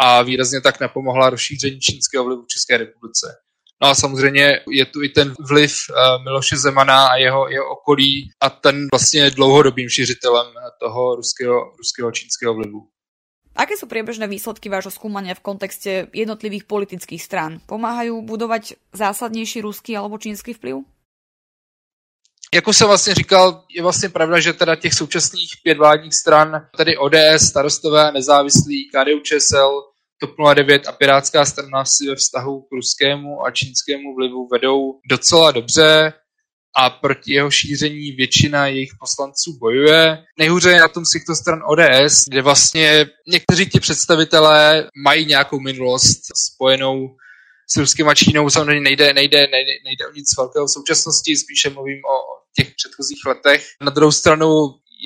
a 0.00 0.22
výrazně 0.22 0.60
tak 0.60 0.80
napomohla 0.80 1.30
rozšíření 1.30 1.80
čínského 1.80 2.24
vlivu 2.24 2.42
v 2.42 2.48
České 2.48 2.76
republice. 2.76 3.36
No 3.82 3.88
a 3.88 3.94
samozřejmě 3.94 4.60
je 4.70 4.86
tu 4.86 5.02
i 5.02 5.08
ten 5.08 5.34
vliv 5.48 5.72
uh, 5.90 6.24
Miloše 6.24 6.56
Zemana 6.56 7.06
a 7.06 7.16
jeho, 7.16 7.48
jeho 7.48 7.70
okolí 7.70 8.30
a 8.42 8.50
ten 8.50 8.86
vlastně 8.92 9.30
dlouhodobým 9.30 9.88
šiřitelem 9.88 10.46
toho 10.80 11.16
ruského, 11.16 11.72
ruského 11.78 12.12
čínského 12.12 12.54
vlivu. 12.54 12.88
Aké 13.54 13.78
sú 13.78 13.86
priebežné 13.86 14.26
výsledky 14.26 14.66
vášho 14.66 14.90
skúmania 14.90 15.38
v 15.38 15.46
kontexte 15.46 16.10
jednotlivých 16.10 16.66
politických 16.66 17.22
strán? 17.22 17.62
Pomáhajú 17.70 18.18
budovať 18.26 18.74
zásadnější 18.90 19.62
ruský 19.62 19.94
alebo 19.94 20.18
čínsky 20.18 20.58
vplyv? 20.58 20.82
Jak 22.54 22.68
už 22.68 22.76
jsem 22.76 22.86
vlastně 22.86 23.14
říkal, 23.14 23.64
je 23.76 23.82
vlastně 23.82 24.08
pravda, 24.08 24.40
že 24.40 24.52
teda 24.52 24.76
těch 24.76 24.94
současných 24.94 25.50
pět 25.62 25.78
vládních 25.78 26.14
stran, 26.14 26.66
tedy 26.76 26.96
ODS, 26.96 27.48
starostové, 27.48 28.12
nezávislí, 28.12 28.90
KDU 28.90 29.20
ČSL, 29.20 29.82
TOP 30.20 30.30
09 30.54 30.86
a 30.86 30.92
Pirátská 30.92 31.44
strana 31.44 31.84
si 31.84 32.06
ve 32.08 32.14
vztahu 32.14 32.60
k 32.60 32.72
ruskému 32.72 33.46
a 33.46 33.50
čínskému 33.50 34.14
vlivu 34.14 34.48
vedou 34.52 35.00
docela 35.10 35.50
dobře 35.50 36.12
a 36.76 36.90
proti 36.90 37.34
jeho 37.34 37.50
šíření 37.50 38.12
většina 38.12 38.66
jejich 38.66 38.90
poslanců 39.00 39.58
bojuje. 39.58 40.18
Nejhůře 40.38 40.70
je 40.70 40.80
na 40.80 40.88
tom 40.88 41.04
z 41.04 41.10
těchto 41.10 41.34
stran 41.34 41.62
ODS, 41.66 42.24
kde 42.28 42.42
vlastně 42.42 43.06
někteří 43.28 43.66
ti 43.66 43.80
představitelé 43.80 44.88
mají 45.04 45.26
nějakou 45.26 45.60
minulost 45.60 46.20
spojenou 46.36 47.16
s 47.72 47.76
Ruskem 47.76 48.08
a 48.08 48.14
Čínou. 48.14 48.50
Samozřejmě 48.50 48.80
nejde, 48.80 49.12
nejde, 49.12 49.38
nejde, 49.38 49.72
nejde 49.84 50.06
o 50.06 50.12
nic 50.12 50.36
velkého 50.38 50.66
v 50.66 50.70
současnosti, 50.70 51.36
spíše 51.36 51.70
mluvím 51.70 51.98
o 51.98 52.16
těch 52.56 52.74
předchozích 52.74 53.18
letech. 53.26 53.66
Na 53.80 53.90
druhou 53.90 54.12
stranu 54.12 54.48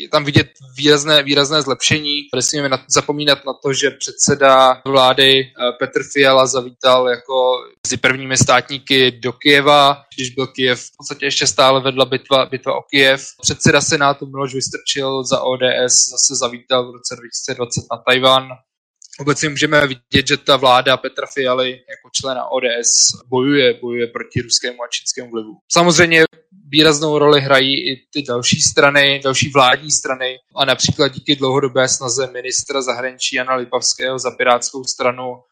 je 0.03 0.09
tam 0.09 0.25
vidět 0.25 0.49
výrazné, 0.77 1.23
výrazné 1.23 1.63
zlepšení. 1.63 2.21
Nesmíme 2.35 2.71
zapomínat 2.89 3.39
na 3.47 3.53
to, 3.53 3.73
že 3.73 3.91
předseda 3.91 4.83
vlády 4.87 5.41
eh, 5.41 5.73
Petr 5.79 6.01
Fiala 6.13 6.47
zavítal 6.47 7.09
jako 7.09 7.57
mezi 7.87 7.97
prvními 7.97 8.37
státníky 8.37 9.11
do 9.11 9.33
Kijeva, 9.33 10.03
když 10.17 10.31
byl 10.31 10.47
Kijev 10.47 10.81
v 10.81 10.97
podstatě 10.97 11.27
ještě 11.27 11.47
stále 11.47 11.81
vedla 11.81 12.05
bitva, 12.05 12.47
bitva 12.47 12.75
o 12.75 12.83
Kijev. 12.83 13.25
Předseda 13.43 13.81
Senátu 13.81 14.27
Miloš 14.27 14.55
Vystrčil 14.55 15.25
za 15.25 15.41
ODS 15.41 16.09
zase 16.11 16.35
zavítal 16.35 16.91
v 16.91 16.95
roce 16.95 17.17
2020 17.17 17.81
na 17.93 18.03
Tajvan 18.07 18.49
obecně 19.21 19.49
můžeme 19.49 19.87
vidět, 19.87 20.27
že 20.29 20.37
ta 20.37 20.57
vláda 20.57 20.97
Petra 20.97 21.27
Fialy 21.35 21.71
jako 21.71 22.11
člena 22.13 22.45
ODS 22.51 22.91
bojuje, 23.29 23.75
bojuje 23.75 24.07
proti 24.07 24.41
ruskému 24.41 24.83
a 24.83 24.89
čínskému 24.89 25.31
vlivu. 25.31 25.57
Samozřejmě 25.73 26.25
výraznou 26.71 27.19
roli 27.19 27.41
hrají 27.41 27.91
i 27.91 28.07
ty 28.13 28.23
další 28.23 28.61
strany, 28.61 29.21
další 29.25 29.51
vládní 29.51 29.91
strany 29.91 30.39
a 30.57 30.65
například 30.65 31.09
díky 31.09 31.37
dlouhodobé 31.37 31.89
snaze 31.89 32.31
ministra 32.33 32.83
zahraničí 32.83 33.37
Jana 33.37 33.55
Lipavského 33.55 34.19
za 34.19 34.31
Pirátskou 34.31 34.85
stranu 34.85 35.43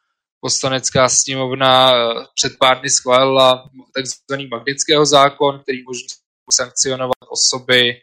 poslanecká 0.41 1.09
sněmovna 1.09 1.93
před 2.35 2.53
pár 2.59 2.81
dny 2.81 2.91
schválila 2.91 3.71
takzvaný 3.95 4.47
Magnického 4.47 5.07
zákon, 5.07 5.61
který 5.63 5.83
může 5.83 6.01
sankcionovat 6.55 7.17
osoby 7.29 8.01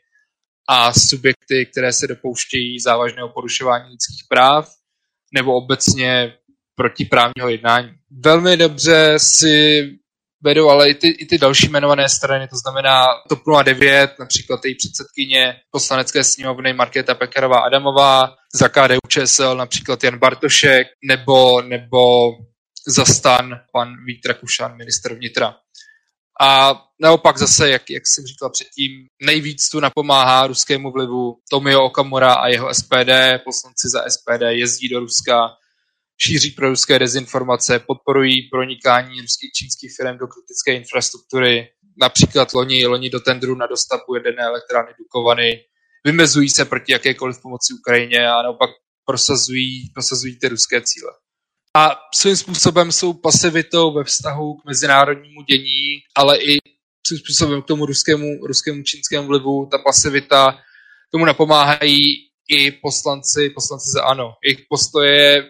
a 0.70 0.94
subjekty, 0.94 1.66
které 1.72 1.94
se 1.94 2.08
dopouštějí 2.08 2.80
závažného 2.80 3.30
porušování 3.30 3.92
lidských 3.92 4.26
práv 4.30 4.70
nebo 5.34 5.56
obecně 5.56 6.34
protiprávního 6.76 7.50
jednání. 7.50 7.92
Velmi 8.12 8.58
dobře 8.58 9.14
si 9.18 9.90
vedou 10.44 10.70
ale 10.70 10.90
i 10.90 10.94
ty, 10.94 11.08
i 11.08 11.26
ty 11.26 11.38
další 11.38 11.68
jmenované 11.68 12.10
strany, 12.10 12.48
to 12.48 12.56
znamená 12.58 13.06
TOP 13.30 13.40
09, 13.64 14.12
například 14.20 14.66
její 14.66 14.76
předsedkyně 14.76 15.56
poslanecké 15.72 16.24
sněmovny 16.24 16.74
Markéta 16.74 17.16
Pekarová 17.16 17.60
Adamová, 17.60 18.36
za 18.54 18.70
KDU 18.70 19.00
ČSL 19.08 19.56
například 19.56 20.04
Jan 20.04 20.20
Bartošek, 20.20 20.88
nebo, 21.04 21.62
nebo 21.62 22.00
za 22.88 23.06
stan 23.06 23.60
pan 23.74 23.96
Vít 24.06 24.26
Rakušan, 24.26 24.78
minister 24.78 25.14
vnitra. 25.14 25.56
A 26.42 26.82
naopak 27.02 27.38
zase, 27.38 27.70
jak, 27.70 27.90
jak 27.90 28.04
jsem 28.08 28.26
říkal 28.26 28.50
předtím, 28.50 28.92
nejvíc 29.22 29.70
tu 29.70 29.80
napomáhá 29.80 30.48
ruskému 30.48 30.92
vlivu 30.92 31.38
Tomio 31.50 31.84
Okamura 31.84 32.34
a 32.34 32.48
jeho 32.48 32.74
SPD. 32.74 33.12
Poslanci 33.44 33.90
za 33.90 34.04
SPD 34.10 34.42
jezdí 34.50 34.90
do 34.90 35.00
Ruska, 35.00 35.50
šíří 36.26 36.52
pro 36.52 36.70
ruské 36.70 37.00
dezinformace, 37.00 37.80
podporují 37.80 38.50
pronikání 38.52 39.22
ruských 39.22 39.52
čínských 39.52 39.92
firm 39.96 40.18
do 40.18 40.28
kritické 40.28 40.76
infrastruktury. 40.76 41.68
Například 41.98 42.54
loni, 42.54 42.86
loni 42.86 43.10
do 43.10 43.20
tendru 43.20 43.56
na 43.56 43.68
dostavbu 43.68 44.16
jedné 44.16 44.44
elektrárny 44.44 44.94
Dukovany. 45.00 45.60
Vymezují 46.06 46.50
se 46.50 46.66
proti 46.66 46.92
jakékoliv 46.92 47.42
pomoci 47.42 47.74
Ukrajině 47.74 48.28
a 48.28 48.42
naopak 48.42 48.70
prosazují, 49.06 49.90
prosazují 49.94 50.40
ty 50.40 50.48
ruské 50.48 50.82
cíle 50.82 51.12
a 51.78 51.96
svým 52.16 52.36
způsobem 52.36 52.92
jsou 52.92 53.14
pasivitou 53.14 53.94
ve 53.94 54.04
vztahu 54.04 54.54
k 54.54 54.66
mezinárodnímu 54.66 55.42
dění, 55.42 56.00
ale 56.16 56.38
i 56.38 56.58
svým 57.08 57.20
způsobem 57.20 57.62
k 57.62 57.66
tomu 57.66 57.86
ruskému, 57.86 58.46
ruskému 58.48 58.84
čínskému 58.84 59.28
vlivu, 59.28 59.66
ta 59.72 59.78
pasivita, 59.78 60.60
tomu 61.12 61.26
napomáhají 61.26 62.16
i 62.50 62.72
poslanci, 62.72 63.50
poslanci 63.50 63.90
za 63.94 64.04
ANO. 64.04 64.34
Jejich 64.44 64.66
postoje 64.70 65.44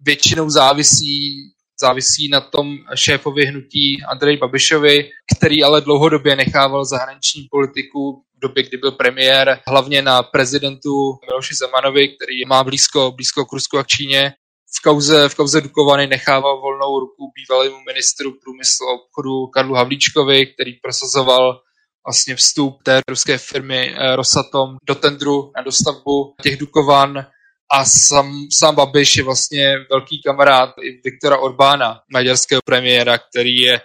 většinou 0.00 0.50
závisí, 0.50 1.50
závisí 1.80 2.28
na 2.28 2.40
tom 2.40 2.76
šéfovi 2.94 3.46
hnutí 3.46 4.02
Andrej 4.08 4.36
Babišovi, 4.36 5.10
který 5.36 5.64
ale 5.64 5.80
dlouhodobě 5.80 6.36
nechával 6.36 6.84
zahraniční 6.84 7.46
politiku 7.50 8.22
v 8.36 8.40
době, 8.40 8.62
kdy 8.62 8.76
byl 8.76 8.92
premiér, 8.92 9.60
hlavně 9.66 10.02
na 10.02 10.22
prezidentu 10.22 10.90
Miloši 11.28 11.54
Zemanovi, 11.54 12.08
který 12.08 12.44
má 12.46 12.64
blízko, 12.64 13.12
blízko 13.16 13.44
k 13.44 13.52
Rusku 13.52 13.78
a 13.78 13.84
k 13.84 13.86
Číně, 13.86 14.32
v 14.78 14.82
kauze, 14.82 15.28
v 15.28 15.34
kauze 15.34 15.60
Dukovany 15.60 16.06
nechával 16.06 16.60
volnou 16.60 17.00
ruku 17.00 17.32
bývalému 17.36 17.76
ministru 17.86 18.30
průmyslu 18.30 18.86
a 18.88 18.92
obchodu 18.92 19.46
Karlu 19.46 19.74
Havlíčkovi, 19.74 20.46
který 20.46 20.72
prosazoval 20.72 21.60
vlastně 22.06 22.36
vstup 22.36 22.82
té 22.82 23.00
ruské 23.08 23.38
firmy 23.38 23.94
eh, 23.94 24.16
Rosatom 24.16 24.76
do 24.88 24.94
tendru 24.94 25.52
na 25.56 25.62
dostavbu 25.62 26.34
těch 26.42 26.56
Dukovan 26.56 27.26
a 27.72 27.84
sám, 27.84 28.46
sám 28.52 28.74
Babiš 28.74 29.16
je 29.16 29.24
vlastně 29.24 29.74
velký 29.90 30.22
kamarád 30.22 30.74
i 30.82 31.00
Viktora 31.04 31.38
Orbána, 31.38 32.00
maďarského 32.12 32.60
premiéra, 32.64 33.18
který 33.18 33.56
je 33.56 33.80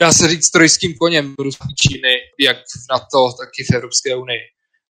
dá 0.00 0.12
se 0.12 0.28
říct 0.28 0.50
trojským 0.50 0.94
koněm 0.94 1.34
ruské 1.38 1.68
Číny, 1.80 2.14
jak 2.40 2.56
na 2.90 2.98
to, 2.98 3.32
tak 3.40 3.48
i 3.58 3.64
v 3.64 3.74
Evropské 3.74 4.16
unii. 4.16 4.40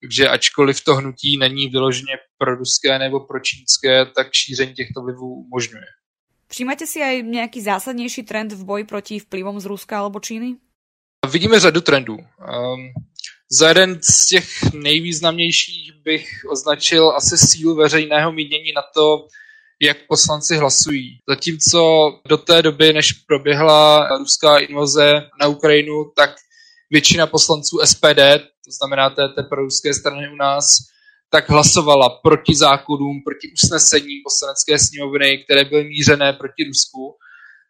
Takže 0.00 0.28
ačkoliv 0.28 0.84
to 0.84 0.94
hnutí 0.94 1.36
není 1.36 1.68
vyloženě 1.68 2.12
pro 2.38 2.54
ruské 2.54 2.98
nebo 2.98 3.20
pro 3.20 3.40
čínské, 3.40 4.06
tak 4.06 4.28
šíření 4.32 4.74
těchto 4.74 5.02
vlivů 5.02 5.34
umožňuje. 5.34 5.84
Přijímáte 6.48 6.86
si 6.86 7.02
aj 7.02 7.22
nějaký 7.22 7.60
zásadnější 7.60 8.22
trend 8.22 8.52
v 8.52 8.64
boji 8.64 8.84
proti 8.84 9.18
vplyvom 9.18 9.60
z 9.60 9.64
Ruska 9.64 9.98
alebo 9.98 10.20
Číny? 10.20 10.56
Vidíme 11.30 11.60
řadu 11.60 11.80
trendů. 11.80 12.16
Um, 12.16 12.92
za 13.50 13.68
jeden 13.68 13.98
z 14.02 14.26
těch 14.26 14.48
nejvýznamnějších 14.74 15.92
bych 16.04 16.28
označil 16.50 17.10
asi 17.10 17.38
sílu 17.38 17.74
veřejného 17.74 18.32
mínění 18.32 18.72
na 18.76 18.82
to, 18.94 19.26
jak 19.82 19.96
poslanci 20.08 20.56
hlasují. 20.56 21.18
Zatímco 21.28 21.80
do 22.28 22.36
té 22.36 22.62
doby, 22.62 22.92
než 22.92 23.12
proběhla 23.12 24.08
ruská 24.18 24.58
invaze 24.58 25.12
na 25.40 25.46
Ukrajinu, 25.46 26.12
tak 26.16 26.30
většina 26.90 27.26
poslanců 27.26 27.78
SPD, 27.84 28.20
to 28.64 28.70
znamená 28.78 29.10
té, 29.10 29.28
té 29.28 29.42
proruské 29.42 29.94
strany 29.94 30.32
u 30.32 30.36
nás, 30.36 30.66
tak 31.30 31.50
hlasovala 31.50 32.08
proti 32.08 32.56
zákonům, 32.56 33.22
proti 33.24 33.52
usnesení 33.52 34.14
poslanecké 34.24 34.78
sněmovny, 34.78 35.44
které 35.44 35.64
byly 35.64 35.84
mířené 35.84 36.32
proti 36.32 36.64
Rusku, 36.64 37.16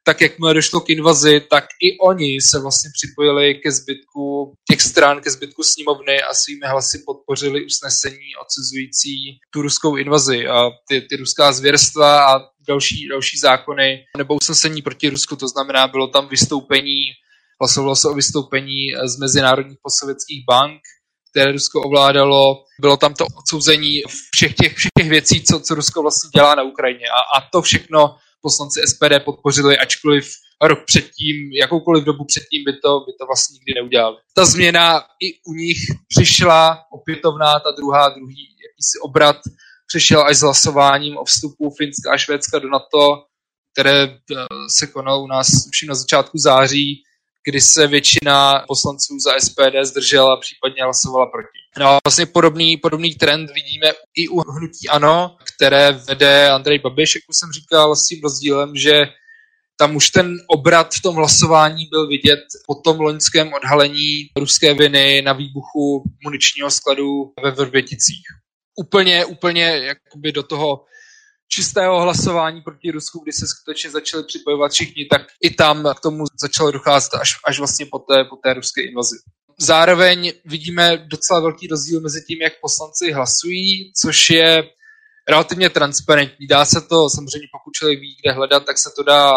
tak 0.09 0.21
jakmile 0.21 0.55
došlo 0.55 0.81
k 0.81 0.91
invazi, 0.91 1.41
tak 1.51 1.65
i 1.65 1.99
oni 1.99 2.41
se 2.41 2.61
vlastně 2.61 2.91
připojili 2.95 3.55
ke 3.55 3.73
zbytku 3.73 4.55
těch 4.71 4.83
stran, 4.83 5.21
ke 5.21 5.31
zbytku 5.31 5.63
sněmovny 5.63 6.23
a 6.23 6.35
svými 6.35 6.67
hlasy 6.67 7.03
podpořili 7.07 7.67
usnesení 7.67 8.29
odsuzující 8.43 9.39
tu 9.53 9.63
ruskou 9.63 9.97
invazi 9.97 10.47
a 10.47 10.71
ty, 10.89 11.01
ty 11.01 11.17
ruská 11.17 11.53
zvěrstva 11.53 12.35
a 12.35 12.41
další, 12.69 13.09
další 13.09 13.39
zákony 13.39 14.05
nebo 14.17 14.35
usnesení 14.35 14.83
proti 14.83 15.09
Rusku, 15.09 15.37
to 15.37 15.49
znamená, 15.49 15.89
bylo 15.89 16.07
tam 16.07 16.29
vystoupení 16.29 17.01
Hlasovalo 17.61 17.97
se 17.97 18.09
o 18.09 18.15
vystoupení 18.15 18.77
z 19.05 19.19
mezinárodních 19.19 19.79
postsovětských 19.83 20.45
bank, 20.51 20.81
které 21.31 21.53
Rusko 21.53 21.83
ovládalo. 21.83 22.65
Bylo 22.81 22.97
tam 22.97 23.15
to 23.15 23.25
odsouzení 23.39 24.03
všech 24.35 24.55
těch, 24.55 24.77
všech 24.77 24.91
těch 24.99 25.09
věcí, 25.09 25.43
co, 25.43 25.61
co 25.61 25.75
Rusko 25.75 26.03
vlastně 26.03 26.31
dělá 26.35 26.55
na 26.55 26.63
Ukrajině. 26.63 27.07
A, 27.09 27.39
a 27.39 27.49
to 27.53 27.63
všechno 27.63 28.17
poslanci 28.43 28.81
SPD 28.87 29.25
podpořili, 29.25 29.79
ačkoliv 29.79 30.25
rok 30.63 30.79
předtím, 30.87 31.37
jakoukoliv 31.61 32.05
dobu 32.05 32.25
předtím 32.25 32.65
by 32.65 32.73
to, 32.73 33.01
by 33.01 33.13
to 33.21 33.27
vlastně 33.27 33.55
nikdy 33.55 33.73
neudělali. 33.75 34.17
Ta 34.35 34.45
změna 34.45 34.99
i 34.99 35.29
u 35.47 35.53
nich 35.53 35.79
přišla 36.09 36.85
opětovná, 36.93 37.61
ta 37.61 37.71
druhá, 37.71 38.09
druhý 38.09 38.43
jakýsi 38.67 38.99
obrat 39.03 39.37
přišel 39.87 40.27
až 40.27 40.37
s 40.37 40.41
hlasováním 40.41 41.17
o 41.17 41.25
vstupu 41.25 41.71
Finska 41.71 42.13
a 42.13 42.19
Švédska 42.19 42.59
do 42.59 42.69
NATO, 42.69 43.25
které 43.73 44.03
eh, 44.03 44.37
se 44.79 44.87
konalo 44.87 45.23
u 45.23 45.27
nás 45.27 45.49
už 45.49 45.83
na 45.89 45.95
začátku 45.95 46.39
září, 46.39 47.03
kdy 47.47 47.61
se 47.61 47.87
většina 47.87 48.65
poslanců 48.69 49.15
za 49.25 49.41
SPD 49.41 49.75
zdržela, 49.83 50.41
případně 50.41 50.83
hlasovala 50.83 51.27
proti. 51.27 51.59
No 51.79 51.87
a 51.87 51.99
vlastně 52.07 52.27
podobný, 52.27 52.77
podobný 52.77 53.15
trend 53.15 53.51
vidíme 53.55 53.93
i 54.17 54.29
u 54.29 54.41
hnutí 54.41 54.89
ANO, 54.89 55.37
které 55.57 55.93
vede 55.93 56.51
Andrej 56.51 56.79
Babiš, 56.79 57.15
jak 57.15 57.25
už 57.29 57.37
jsem 57.37 57.53
říkal, 57.53 57.97
s 57.97 58.07
tím 58.07 58.21
rozdílem, 58.23 58.77
že 58.77 59.07
tam 59.81 59.97
už 59.97 60.11
ten 60.11 60.37
obrat 60.47 60.95
v 60.95 61.03
tom 61.03 61.15
hlasování 61.15 61.87
byl 61.91 62.07
vidět 62.07 62.41
po 62.67 62.75
tom 62.75 63.01
loňském 63.01 63.53
odhalení 63.53 64.27
ruské 64.37 64.75
viny 64.75 65.23
na 65.23 65.33
výbuchu 65.33 66.03
muničního 66.25 66.71
skladu 66.71 67.33
ve 67.43 67.51
Vrběticích. 67.51 68.23
Úplně, 68.77 69.25
úplně 69.25 69.65
jakoby 69.65 70.33
do 70.33 70.43
toho 70.43 70.85
čistého 71.49 72.01
hlasování 72.01 72.63
proti 72.63 72.91
Rusku, 72.91 73.21
kdy 73.23 73.33
se 73.33 73.47
skutečně 73.47 73.91
začali 73.91 74.25
připojovat 74.25 74.73
všichni, 74.73 75.07
tak 75.11 75.23
i 75.43 75.51
tam 75.51 75.95
k 75.97 76.01
tomu 76.01 76.25
začalo 76.41 76.71
docházet 76.71 77.15
až, 77.15 77.35
až 77.47 77.59
vlastně 77.59 77.87
po 77.87 77.99
té, 77.99 78.25
po 78.25 78.37
té 78.37 78.55
ruské 78.55 78.83
invazi. 78.83 79.17
Zároveň 79.61 80.33
vidíme 80.45 80.97
docela 80.97 81.41
velký 81.41 81.67
rozdíl 81.67 82.01
mezi 82.01 82.25
tím, 82.27 82.39
jak 82.43 82.53
poslanci 82.61 83.13
hlasují, 83.13 83.93
což 84.03 84.31
je 84.31 84.63
relativně 85.29 85.71
transparentní. 85.71 86.47
Dá 86.47 86.65
se 86.65 86.81
to, 86.81 87.11
samozřejmě 87.11 87.49
pokud 87.53 87.73
člověk 87.73 88.01
ví, 88.01 88.17
kde 88.23 88.33
hledat, 88.33 88.65
tak 88.65 88.79
se 88.79 88.91
to 88.97 89.03
dá 89.03 89.33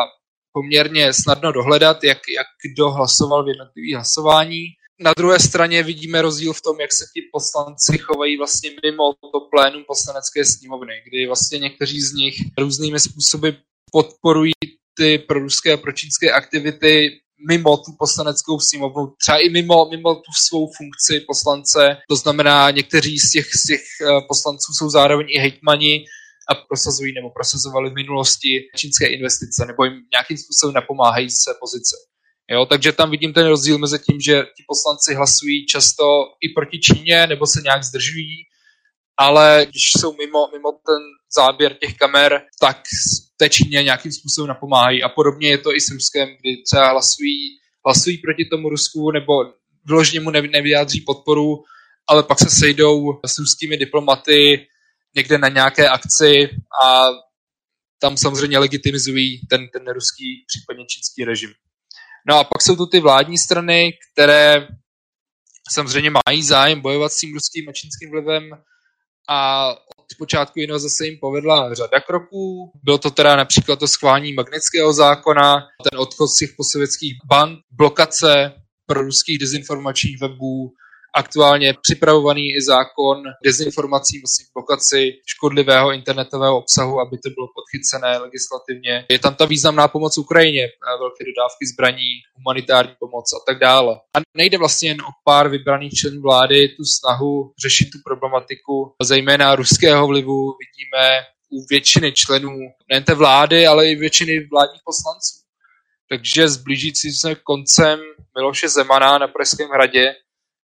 poměrně 0.53 1.13
snadno 1.13 1.51
dohledat, 1.51 2.03
jak, 2.03 2.18
jak 2.38 2.48
kdo 2.65 2.91
hlasoval 2.91 3.46
v 3.46 3.48
jednotlivých 3.48 3.96
hlasování. 3.96 4.63
Na 5.03 5.13
druhé 5.17 5.39
straně 5.39 5.84
vidíme 5.84 6.22
rozdíl 6.22 6.53
v 6.53 6.62
tom, 6.62 6.79
jak 6.79 6.93
se 6.93 7.05
ti 7.13 7.22
poslanci 7.34 7.98
chovají 7.98 8.38
vlastně 8.38 8.70
mimo 8.84 9.13
to 9.13 9.39
plénum 9.51 9.84
poslanecké 9.88 10.46
sněmovny, 10.46 10.93
kdy 11.08 11.27
vlastně 11.27 11.60
někteří 11.60 12.01
z 12.01 12.13
nich 12.13 12.36
různými 12.58 13.00
způsoby 13.00 13.50
podporují 13.91 14.51
ty 14.98 15.17
proruské 15.17 15.74
a 15.74 15.77
pročínské 15.77 16.31
aktivity 16.31 17.20
mimo 17.48 17.77
tu 17.77 17.91
poslaneckou 18.00 18.60
sněmovnu, 18.60 19.13
třeba 19.22 19.38
i 19.38 19.50
mimo, 19.50 19.89
mimo 19.89 20.15
tu 20.15 20.31
svou 20.48 20.72
funkci 20.77 21.20
poslance. 21.27 21.98
To 22.10 22.15
znamená, 22.15 22.72
někteří 22.72 23.20
z 23.20 23.31
těch, 23.31 23.46
z 23.55 23.67
těch 23.67 23.81
eh, 24.01 24.05
poslanců 24.27 24.74
jsou 24.74 24.89
zároveň 24.89 25.27
i 25.29 25.39
hejtmani 25.39 26.05
a 26.50 26.55
prosazují 26.55 27.13
nebo 27.13 27.29
prosazovali 27.29 27.89
v 27.89 27.93
minulosti 27.93 28.67
čínské 28.75 29.08
investice 29.08 29.65
nebo 29.65 29.84
jim 29.84 29.93
nějakým 30.13 30.38
způsobem 30.38 30.74
napomáhají 30.74 31.29
své 31.29 31.53
pozice. 31.60 31.96
Jo, 32.50 32.65
takže 32.65 32.91
tam 32.91 33.12
vidím 33.12 33.33
ten 33.33 33.48
rozdíl 33.48 33.77
mezi 33.77 34.00
tím, 34.00 34.21
že 34.21 34.43
ti 34.57 34.63
poslanci 34.67 35.15
hlasují 35.15 35.65
často 35.65 36.03
i 36.41 36.50
proti 36.50 36.79
Číně 36.79 37.27
nebo 37.27 37.48
se 37.48 37.62
nějak 37.62 37.83
zdržují, 37.83 38.36
ale 39.17 39.65
když 39.69 39.91
jsou 40.00 40.13
mimo, 40.17 40.48
mimo 40.53 40.71
ten 40.71 41.01
záběr 41.36 41.74
těch 41.74 41.98
kamer, 41.98 42.41
tak 42.60 42.81
té 43.38 43.50
Číně 43.50 43.83
nějakým 43.83 44.12
způsobem 44.12 44.48
napomáhají. 44.48 45.03
A 45.03 45.10
podobně 45.10 45.50
je 45.50 45.57
to 45.57 45.75
i 45.75 45.81
s 45.81 45.91
Ruskem, 45.91 46.29
kdy 46.41 46.63
třeba 46.63 46.89
hlasují, 46.89 47.60
hlasují 47.86 48.17
proti 48.17 48.45
tomu 48.45 48.69
Rusku 48.69 49.12
nebo 49.12 49.33
vyloženě 49.86 50.19
mu 50.19 50.31
nevyjádří 50.31 51.01
podporu, 51.01 51.63
ale 52.07 52.24
pak 52.24 52.39
se 52.39 52.50
sejdou 52.50 53.19
s 53.25 53.39
ruskými 53.39 53.77
diplomaty 53.77 54.67
někde 55.15 55.38
na 55.38 55.48
nějaké 55.48 55.89
akci 55.89 56.50
a 56.83 57.07
tam 58.01 58.17
samozřejmě 58.17 58.57
legitimizují 58.57 59.41
ten, 59.50 59.67
ten 59.74 59.93
ruský, 59.93 60.45
případně 60.47 60.86
čínský 60.86 61.25
režim. 61.25 61.54
No 62.27 62.39
a 62.39 62.43
pak 62.43 62.62
jsou 62.62 62.75
tu 62.75 62.86
ty 62.86 62.99
vládní 62.99 63.38
strany, 63.38 63.93
které 64.13 64.67
samozřejmě 65.71 66.12
mají 66.27 66.43
zájem 66.43 66.81
bojovat 66.81 67.12
s 67.12 67.19
tím 67.19 67.34
ruským 67.34 67.69
a 67.69 67.73
čínským 67.73 68.12
vlivem 68.12 68.43
a 69.29 69.69
od 69.71 70.05
počátku 70.17 70.60
jiného 70.60 70.79
zase 70.79 71.05
jim 71.05 71.17
povedla 71.21 71.73
řada 71.73 71.99
kroků. 71.99 72.71
Bylo 72.84 72.97
to 72.97 73.12
teda 73.12 73.36
například 73.36 73.79
to 73.79 73.88
schválení 73.88 74.34
magnického 74.34 74.93
zákona, 74.93 75.67
ten 75.89 75.99
odchod 75.99 76.27
z 76.27 76.38
těch 76.38 76.49
posovětských 76.57 77.17
band, 77.25 77.60
blokace 77.71 78.53
pro 78.86 79.01
ruských 79.01 79.39
dezinformačních 79.39 80.21
webů, 80.21 80.71
aktuálně 81.15 81.74
připravovaný 81.82 82.56
i 82.56 82.62
zákon 82.62 83.24
dezinformací, 83.43 84.21
vlastně 84.21 84.45
blokaci 84.54 85.12
škodlivého 85.26 85.91
internetového 85.91 86.58
obsahu, 86.58 87.00
aby 87.00 87.17
to 87.17 87.30
bylo 87.30 87.47
podchycené 87.58 88.17
legislativně. 88.17 89.06
Je 89.10 89.19
tam 89.19 89.36
ta 89.36 89.45
významná 89.45 89.88
pomoc 89.88 90.17
Ukrajině, 90.17 90.67
velké 91.00 91.24
dodávky 91.26 91.65
zbraní, 91.74 92.12
humanitární 92.36 92.95
pomoc 93.00 93.34
a 93.34 93.39
tak 93.47 93.60
dále. 93.60 93.95
A 94.17 94.19
nejde 94.38 94.58
vlastně 94.58 94.89
jen 94.89 95.02
o 95.02 95.12
pár 95.24 95.50
vybraných 95.50 95.93
členů 95.93 96.21
vlády, 96.21 96.67
tu 96.67 96.84
snahu 96.84 97.54
řešit 97.63 97.86
tu 97.86 97.97
problematiku, 98.06 98.93
zejména 99.04 99.56
ruského 99.56 100.08
vlivu 100.08 100.56
vidíme 100.62 101.26
u 101.52 101.65
většiny 101.69 102.12
členů 102.12 102.58
nejen 102.89 103.04
té 103.04 103.13
vlády, 103.13 103.67
ale 103.67 103.88
i 103.88 103.95
většiny 103.95 104.47
vládních 104.52 104.82
poslanců. 104.86 105.41
Takže 106.10 106.47
s 106.47 106.58
blížícím 106.58 107.12
se 107.13 107.36
koncem 107.36 108.00
Miloše 108.38 108.69
Zemana 108.69 109.17
na 109.17 109.28
Pražském 109.28 109.69
hradě 109.69 110.15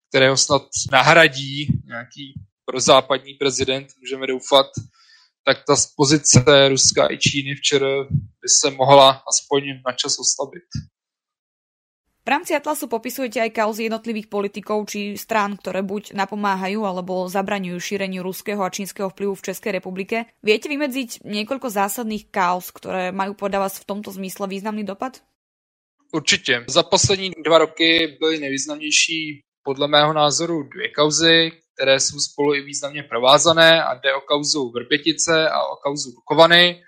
kterého 0.10 0.38
snad 0.38 0.64
nahradí 0.92 1.68
nějaký 1.86 2.34
prozápadní 2.66 3.34
prezident, 3.34 3.88
můžeme 4.00 4.28
doufat, 4.28 4.66
tak 5.46 5.58
ta 5.68 5.76
pozice 5.96 6.44
Ruska 6.70 7.08
i 7.12 7.18
Číny 7.18 7.56
včera 7.56 8.04
by 8.12 8.50
se 8.62 8.72
mohla 8.72 9.24
aspoň 9.28 9.64
na 9.86 9.94
čas 9.94 10.20
oslabit. 10.20 10.64
V 12.28 12.30
rámci 12.30 12.52
Atlasu 12.52 12.92
popisujete 12.92 13.40
aj 13.40 13.56
kauzy 13.56 13.88
jednotlivých 13.88 14.28
politikov 14.28 14.92
či 14.92 15.16
strán, 15.16 15.56
ktoré 15.56 15.80
buď 15.80 16.12
napomáhajú 16.12 16.84
alebo 16.84 17.32
zabraňujú 17.32 17.80
šíreniu 17.80 18.20
ruského 18.20 18.60
a 18.60 18.68
čínskeho 18.68 19.08
vplyvu 19.16 19.32
v 19.40 19.46
Českej 19.48 19.80
republike. 19.80 20.28
Viete 20.44 20.68
vymedziť 20.68 21.24
niekoľko 21.24 21.72
zásadných 21.72 22.28
kauz, 22.28 22.76
ktoré 22.76 23.16
majú 23.16 23.32
podľa 23.32 23.72
vás 23.72 23.80
v 23.80 23.88
tomto 23.88 24.12
zmysle 24.12 24.44
významný 24.52 24.84
dopad? 24.84 25.24
Určitě. 26.12 26.64
Za 26.68 26.84
poslední 26.84 27.32
dva 27.46 27.58
roky 27.58 28.18
byly 28.20 28.40
nejvýznamnější 28.40 29.44
podle 29.68 29.88
mého 29.88 30.14
názoru 30.14 30.64
dvě 30.64 30.90
kauzy, 30.90 31.52
které 31.74 32.00
jsou 32.00 32.20
spolu 32.20 32.56
i 32.56 32.62
významně 32.62 33.04
provázané 33.04 33.84
a 33.84 33.96
jde 33.96 34.14
o 34.14 34.22
kauzu 34.22 34.72
Vrbětice 34.72 35.50
a 35.50 35.64
o 35.64 35.76
kauzu 35.76 36.12
Dukovany, 36.12 36.84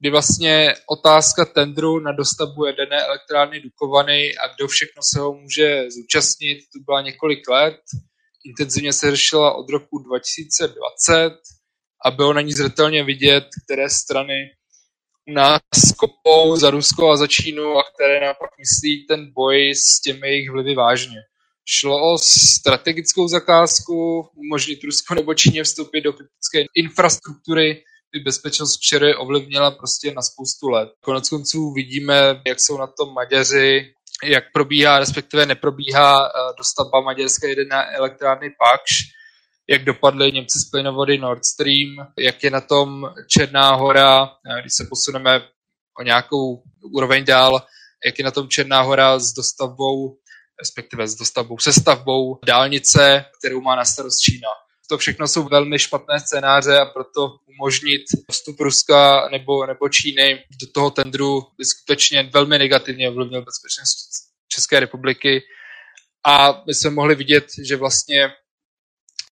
kdy 0.00 0.10
vlastně 0.10 0.74
otázka 0.86 1.44
tendru 1.44 2.00
na 2.00 2.12
dostavbu 2.12 2.64
jedné 2.66 3.04
elektrárny 3.04 3.60
Dukovany 3.60 4.36
a 4.36 4.54
kdo 4.54 4.68
všechno 4.68 5.02
se 5.12 5.20
ho 5.20 5.34
může 5.34 5.90
zúčastnit, 5.90 6.58
tu 6.58 6.84
byla 6.84 7.02
několik 7.02 7.48
let. 7.48 7.80
Intenzivně 8.44 8.92
se 8.92 9.10
řešila 9.10 9.54
od 9.54 9.70
roku 9.70 9.98
2020 9.98 11.32
a 12.04 12.10
bylo 12.10 12.32
na 12.32 12.40
ní 12.40 12.52
zřetelně 12.52 13.04
vidět, 13.04 13.44
které 13.64 13.90
strany 13.90 14.50
u 15.28 15.32
nás 15.32 15.60
kopou 15.96 16.56
za 16.56 16.70
Rusko 16.70 17.10
a 17.10 17.16
za 17.16 17.26
Čínu 17.26 17.78
a 17.78 17.82
které 17.94 18.20
naopak 18.20 18.50
myslí 18.58 19.06
ten 19.06 19.32
boj 19.32 19.74
s 19.74 20.00
těmi 20.00 20.28
jejich 20.28 20.50
vlivy 20.50 20.74
vážně. 20.74 21.20
Šlo 21.66 22.12
o 22.12 22.18
strategickou 22.18 23.28
zakázku, 23.28 24.28
umožnit 24.34 24.84
Rusko 24.84 25.14
nebo 25.14 25.34
Číně 25.34 25.64
vstoupit 25.64 26.00
do 26.00 26.12
kritické 26.12 26.64
infrastruktury, 26.76 27.84
by 28.12 28.20
bezpečnost 28.20 28.76
včera 28.76 29.18
ovlivnila 29.18 29.70
prostě 29.70 30.12
na 30.12 30.22
spoustu 30.22 30.68
let. 30.68 30.88
Konec 31.00 31.28
konců 31.28 31.72
vidíme, 31.72 32.42
jak 32.46 32.60
jsou 32.60 32.78
na 32.78 32.86
tom 32.86 33.14
Maďaři, 33.14 33.94
jak 34.24 34.44
probíhá, 34.52 34.98
respektive 34.98 35.46
neprobíhá 35.46 36.26
eh, 36.26 36.30
dostavba 36.58 37.00
maďarské 37.00 37.48
jedné 37.48 37.96
elektrárny 37.96 38.50
Pakš, 38.50 38.92
jak 39.70 39.84
dopadly 39.84 40.32
Němci 40.32 40.58
z 40.58 40.70
plynovody 40.70 41.18
Nord 41.18 41.44
Stream, 41.44 42.12
jak 42.18 42.44
je 42.44 42.50
na 42.50 42.60
tom 42.60 43.10
Černá 43.28 43.74
hora, 43.74 44.24
eh, 44.24 44.60
když 44.60 44.72
se 44.74 44.86
posuneme 44.90 45.40
o 46.00 46.02
nějakou 46.02 46.62
úroveň 46.92 47.24
dál, 47.24 47.62
jak 48.06 48.18
je 48.18 48.24
na 48.24 48.30
tom 48.30 48.48
Černá 48.48 48.82
hora 48.82 49.18
s 49.18 49.32
dostavbou 49.32 50.16
respektive 50.58 51.08
s 51.08 51.14
dostavbou, 51.14 51.58
sestavbou 51.58 52.38
dálnice, 52.46 53.24
kterou 53.38 53.60
má 53.60 53.76
na 53.76 53.84
starost 53.84 54.18
Čína. 54.18 54.48
To 54.88 54.98
všechno 54.98 55.28
jsou 55.28 55.48
velmi 55.48 55.78
špatné 55.78 56.20
scénáře 56.20 56.78
a 56.78 56.84
proto 56.84 57.36
umožnit 57.46 58.02
vstup 58.32 58.60
Ruska 58.60 59.28
nebo, 59.28 59.66
nebo 59.66 59.88
Číny 59.88 60.44
do 60.60 60.66
toho 60.74 60.90
tendru 60.90 61.42
by 61.58 61.64
skutečně 61.64 62.22
velmi 62.22 62.58
negativně 62.58 63.10
ovlivnil 63.10 63.44
bezpečnost 63.44 64.08
České 64.48 64.80
republiky. 64.80 65.42
A 66.26 66.62
my 66.66 66.74
jsme 66.74 66.90
mohli 66.90 67.14
vidět, 67.14 67.46
že 67.68 67.76
vlastně 67.76 68.30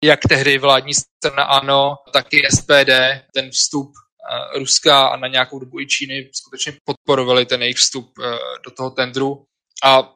jak 0.03 0.19
tehdy 0.29 0.57
vládní 0.57 0.93
strana 0.93 1.43
ANO, 1.43 1.95
tak 2.13 2.33
i 2.33 2.47
SPD 2.55 2.91
ten 3.33 3.49
vstup 3.51 3.91
eh, 3.93 4.59
Ruska 4.59 5.07
a 5.07 5.17
na 5.17 5.27
nějakou 5.27 5.59
dobu 5.59 5.79
i 5.79 5.87
Číny 5.87 6.29
skutečně 6.33 6.73
podporovali 6.85 7.45
ten 7.45 7.61
jejich 7.61 7.77
vstup 7.77 8.11
eh, 8.19 8.37
do 8.65 8.71
toho 8.71 8.89
tendru. 8.89 9.45
A 9.83 10.13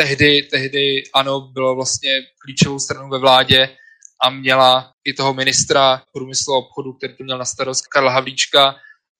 tehdy, 0.00 0.42
tehdy 0.42 1.02
ano, 1.14 1.40
bylo 1.40 1.74
vlastně 1.74 2.10
klíčovou 2.42 2.78
stranou 2.78 3.08
ve 3.10 3.18
vládě 3.18 3.76
a 4.22 4.30
měla 4.30 4.92
i 5.04 5.12
toho 5.12 5.34
ministra 5.34 6.02
průmyslu 6.12 6.54
a 6.54 6.58
obchodu, 6.58 6.92
který 6.92 7.16
to 7.16 7.24
měl 7.24 7.38
na 7.38 7.44
starost, 7.44 7.86
Karla 7.86 8.12
Havlíčka, 8.12 8.74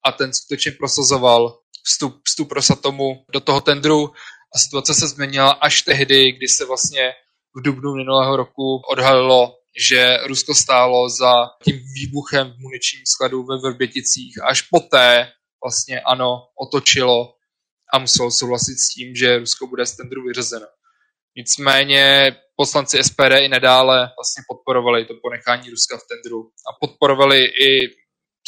a 0.06 0.12
ten 0.12 0.32
skutečně 0.32 0.72
prosazoval 0.72 1.58
vstup, 1.84 2.20
vstup 2.24 2.52
Rosatomu 2.52 3.24
do 3.32 3.40
toho 3.40 3.60
tendru. 3.60 4.08
A 4.54 4.58
situace 4.58 4.94
se 4.94 5.08
změnila 5.08 5.50
až 5.50 5.82
tehdy, 5.82 6.32
kdy 6.32 6.48
se 6.48 6.64
vlastně 6.64 7.12
v 7.56 7.62
dubnu 7.62 7.94
minulého 7.94 8.36
roku 8.36 8.80
odhalilo, 8.92 9.56
že 9.88 10.16
Rusko 10.26 10.54
stálo 10.54 11.08
za 11.08 11.32
tím 11.64 11.80
výbuchem 11.94 12.52
v 12.52 12.58
muničním 12.58 13.02
skladu 13.06 13.42
ve 13.42 13.58
Vrběticích. 13.58 14.42
Až 14.44 14.62
poté 14.62 15.32
vlastně 15.64 16.00
ano, 16.00 16.42
otočilo 16.66 17.39
a 17.92 17.98
muselo 17.98 18.30
souhlasit 18.30 18.76
s 18.78 18.88
tím, 18.88 19.14
že 19.14 19.38
Rusko 19.38 19.66
bude 19.66 19.86
z 19.86 19.96
tendru 19.96 20.24
vyřazeno. 20.26 20.66
Nicméně 21.36 22.36
poslanci 22.56 23.04
SPD 23.04 23.32
i 23.40 23.48
nadále 23.48 23.96
vlastně 23.96 24.42
podporovali 24.48 25.04
to 25.04 25.14
ponechání 25.22 25.70
Ruska 25.70 25.96
v 25.96 26.08
tendru 26.08 26.38
a 26.42 26.86
podporovali 26.86 27.44
i 27.44 27.78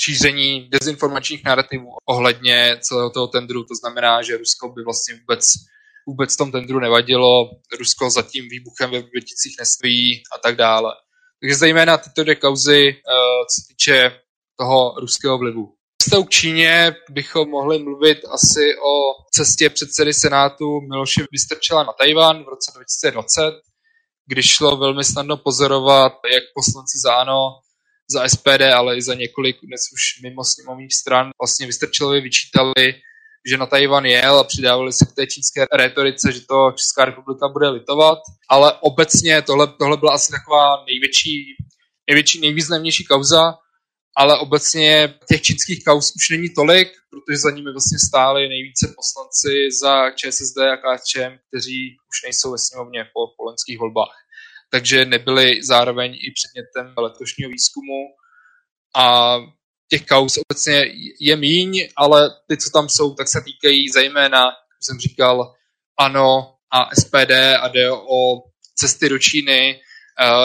šíření 0.01 0.69
dezinformačních 0.69 1.45
narrativů 1.45 1.89
ohledně 2.09 2.77
celého 2.81 3.11
toho 3.11 3.27
tendru. 3.27 3.65
To 3.65 3.75
znamená, 3.75 4.23
že 4.23 4.37
Rusko 4.37 4.69
by 4.69 4.83
vlastně 4.83 5.15
vůbec, 5.15 5.45
vůbec 6.07 6.37
tom 6.37 6.53
tendru 6.53 6.81
nevadilo, 6.81 7.51
Rusko 7.79 8.11
za 8.11 8.23
tím 8.23 8.49
výbuchem 8.49 8.91
ve 8.91 8.99
Vrběticích 8.99 9.57
nestojí 9.59 10.23
a 10.35 10.39
tak 10.39 10.57
dále. 10.57 10.93
Takže 11.41 11.55
zejména 11.55 11.99
tyto 11.99 12.23
dvě 12.23 12.37
kauzy, 12.37 12.89
eh, 12.89 13.03
co 13.49 13.55
se 13.61 13.67
týče 13.69 14.21
toho 14.59 14.95
ruského 15.01 15.39
vlivu. 15.39 15.75
Cestou 16.03 16.25
k 16.25 16.31
Číně 16.31 16.95
bychom 17.11 17.49
mohli 17.49 17.79
mluvit 17.79 18.19
asi 18.35 18.77
o 18.77 19.15
cestě 19.33 19.71
předsedy 19.71 20.15
Senátu 20.15 20.81
Miloše 20.81 21.25
Vystrčela 21.33 21.83
na 21.83 21.93
Tajvan 21.93 22.45
v 22.45 22.49
roce 22.49 22.73
2020, 22.75 23.41
kdy 24.27 24.43
šlo 24.43 24.77
velmi 24.77 25.05
snadno 25.05 25.37
pozorovat, 25.37 26.13
jak 26.33 26.43
poslanci 26.55 26.99
za 27.05 27.15
ANO, 27.15 27.49
za 28.11 28.29
SPD, 28.29 28.63
ale 28.75 28.97
i 28.97 29.03
za 29.03 29.15
několik 29.15 29.57
dnes 29.63 29.81
už 29.93 30.23
mimo 30.23 30.45
sněmovních 30.45 30.95
stran 30.95 31.31
vlastně 31.41 31.67
Vystrčelovi 31.67 32.21
vyčítali, 32.21 32.95
že 33.51 33.57
na 33.57 33.67
Tajvan 33.67 34.05
jel 34.07 34.39
a 34.39 34.45
přidávali 34.45 34.93
se 34.93 35.07
k 35.07 35.13
té 35.13 35.27
čínské 35.27 35.67
retorice, 35.73 36.33
že 36.33 36.41
to 36.41 36.73
Česká 36.77 37.05
republika 37.05 37.49
bude 37.49 37.69
litovat, 37.69 38.19
ale 38.51 38.73
obecně 38.81 39.43
tohle, 39.43 39.67
tohle 39.79 39.97
byla 39.97 40.13
asi 40.13 40.33
taková 40.33 40.85
největší, 40.87 41.57
největší, 42.11 42.41
nejvýznamnější 42.41 43.05
kauza, 43.05 43.55
ale 44.17 44.39
obecně 44.39 45.15
těch 45.29 45.43
čínských 45.43 45.85
kauz 45.85 46.13
už 46.17 46.31
není 46.31 46.49
tolik, 46.49 46.89
protože 47.11 47.39
za 47.39 47.51
nimi 47.51 47.73
vlastně 47.73 47.99
stáli 47.99 48.49
nejvíce 48.49 48.95
poslanci 48.97 49.69
za 49.83 50.11
ČSSD 50.11 50.59
a 50.59 50.77
KSČM, 50.77 51.39
kteří 51.49 51.97
už 52.11 52.23
nejsou 52.25 52.53
ve 52.53 52.59
sněmovně 52.59 53.05
po 53.05 53.21
polenských 53.37 53.79
volbách. 53.79 54.17
Takže 54.71 55.05
nebyli 55.05 55.61
zároveň 55.63 56.13
i 56.15 56.31
předmětem 56.35 56.95
letošního 56.97 57.51
výzkumu 57.51 58.01
a 58.97 59.37
těch 59.91 60.07
kauz 60.07 60.39
obecně 60.39 60.85
je 61.21 61.37
míň, 61.37 61.89
ale 61.97 62.31
ty, 62.49 62.57
co 62.57 62.71
tam 62.71 62.89
jsou, 62.89 63.15
tak 63.15 63.29
se 63.29 63.41
týkají 63.45 63.89
zejména, 63.89 64.39
jak 64.39 64.81
jsem 64.83 64.99
říkal, 64.99 65.55
ANO 65.99 66.55
a 66.73 66.95
SPD 67.01 67.31
a 67.61 67.69
jde 67.69 67.91
o 67.93 68.43
cesty 68.75 69.09
do 69.09 69.19
Číny, 69.19 69.81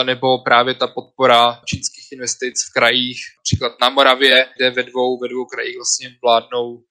nebo 0.04 0.38
právě 0.38 0.74
ta 0.74 0.86
podpora 0.86 1.60
čínských 1.64 2.12
investic 2.12 2.54
v 2.70 2.72
krajích, 2.72 3.18
například 3.38 3.72
na 3.80 3.88
Moravě, 3.88 4.46
kde 4.56 4.70
ve 4.70 4.82
dvou, 4.82 5.18
ve 5.18 5.28
dvou 5.28 5.44
krajích 5.44 5.76
vlastně 5.76 6.16
vládnou 6.22 6.82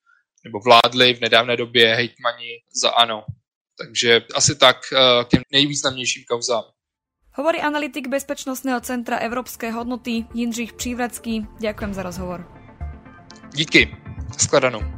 nebo 0.44 0.58
vládli 0.64 1.14
v 1.14 1.20
nedávné 1.20 1.56
době 1.56 1.94
hejtmani 1.94 2.50
za 2.82 2.90
ANO. 2.90 3.24
Takže 3.78 4.20
asi 4.34 4.56
tak 4.56 4.76
eh, 4.92 5.24
k 5.24 5.28
těm 5.28 5.42
nejvýznamnějším 5.52 6.24
kauzám. 6.30 6.64
Hovorí 7.32 7.60
analytik 7.60 8.08
Bezpečnostného 8.08 8.80
centra 8.80 9.16
Evropské 9.18 9.70
hodnoty 9.70 10.24
Jindřich 10.34 10.72
Přívracký. 10.72 11.46
Ďakujem 11.60 11.94
za 11.94 12.02
rozhovor. 12.02 12.46
Díky. 13.54 13.96
Skladanou. 14.38 14.97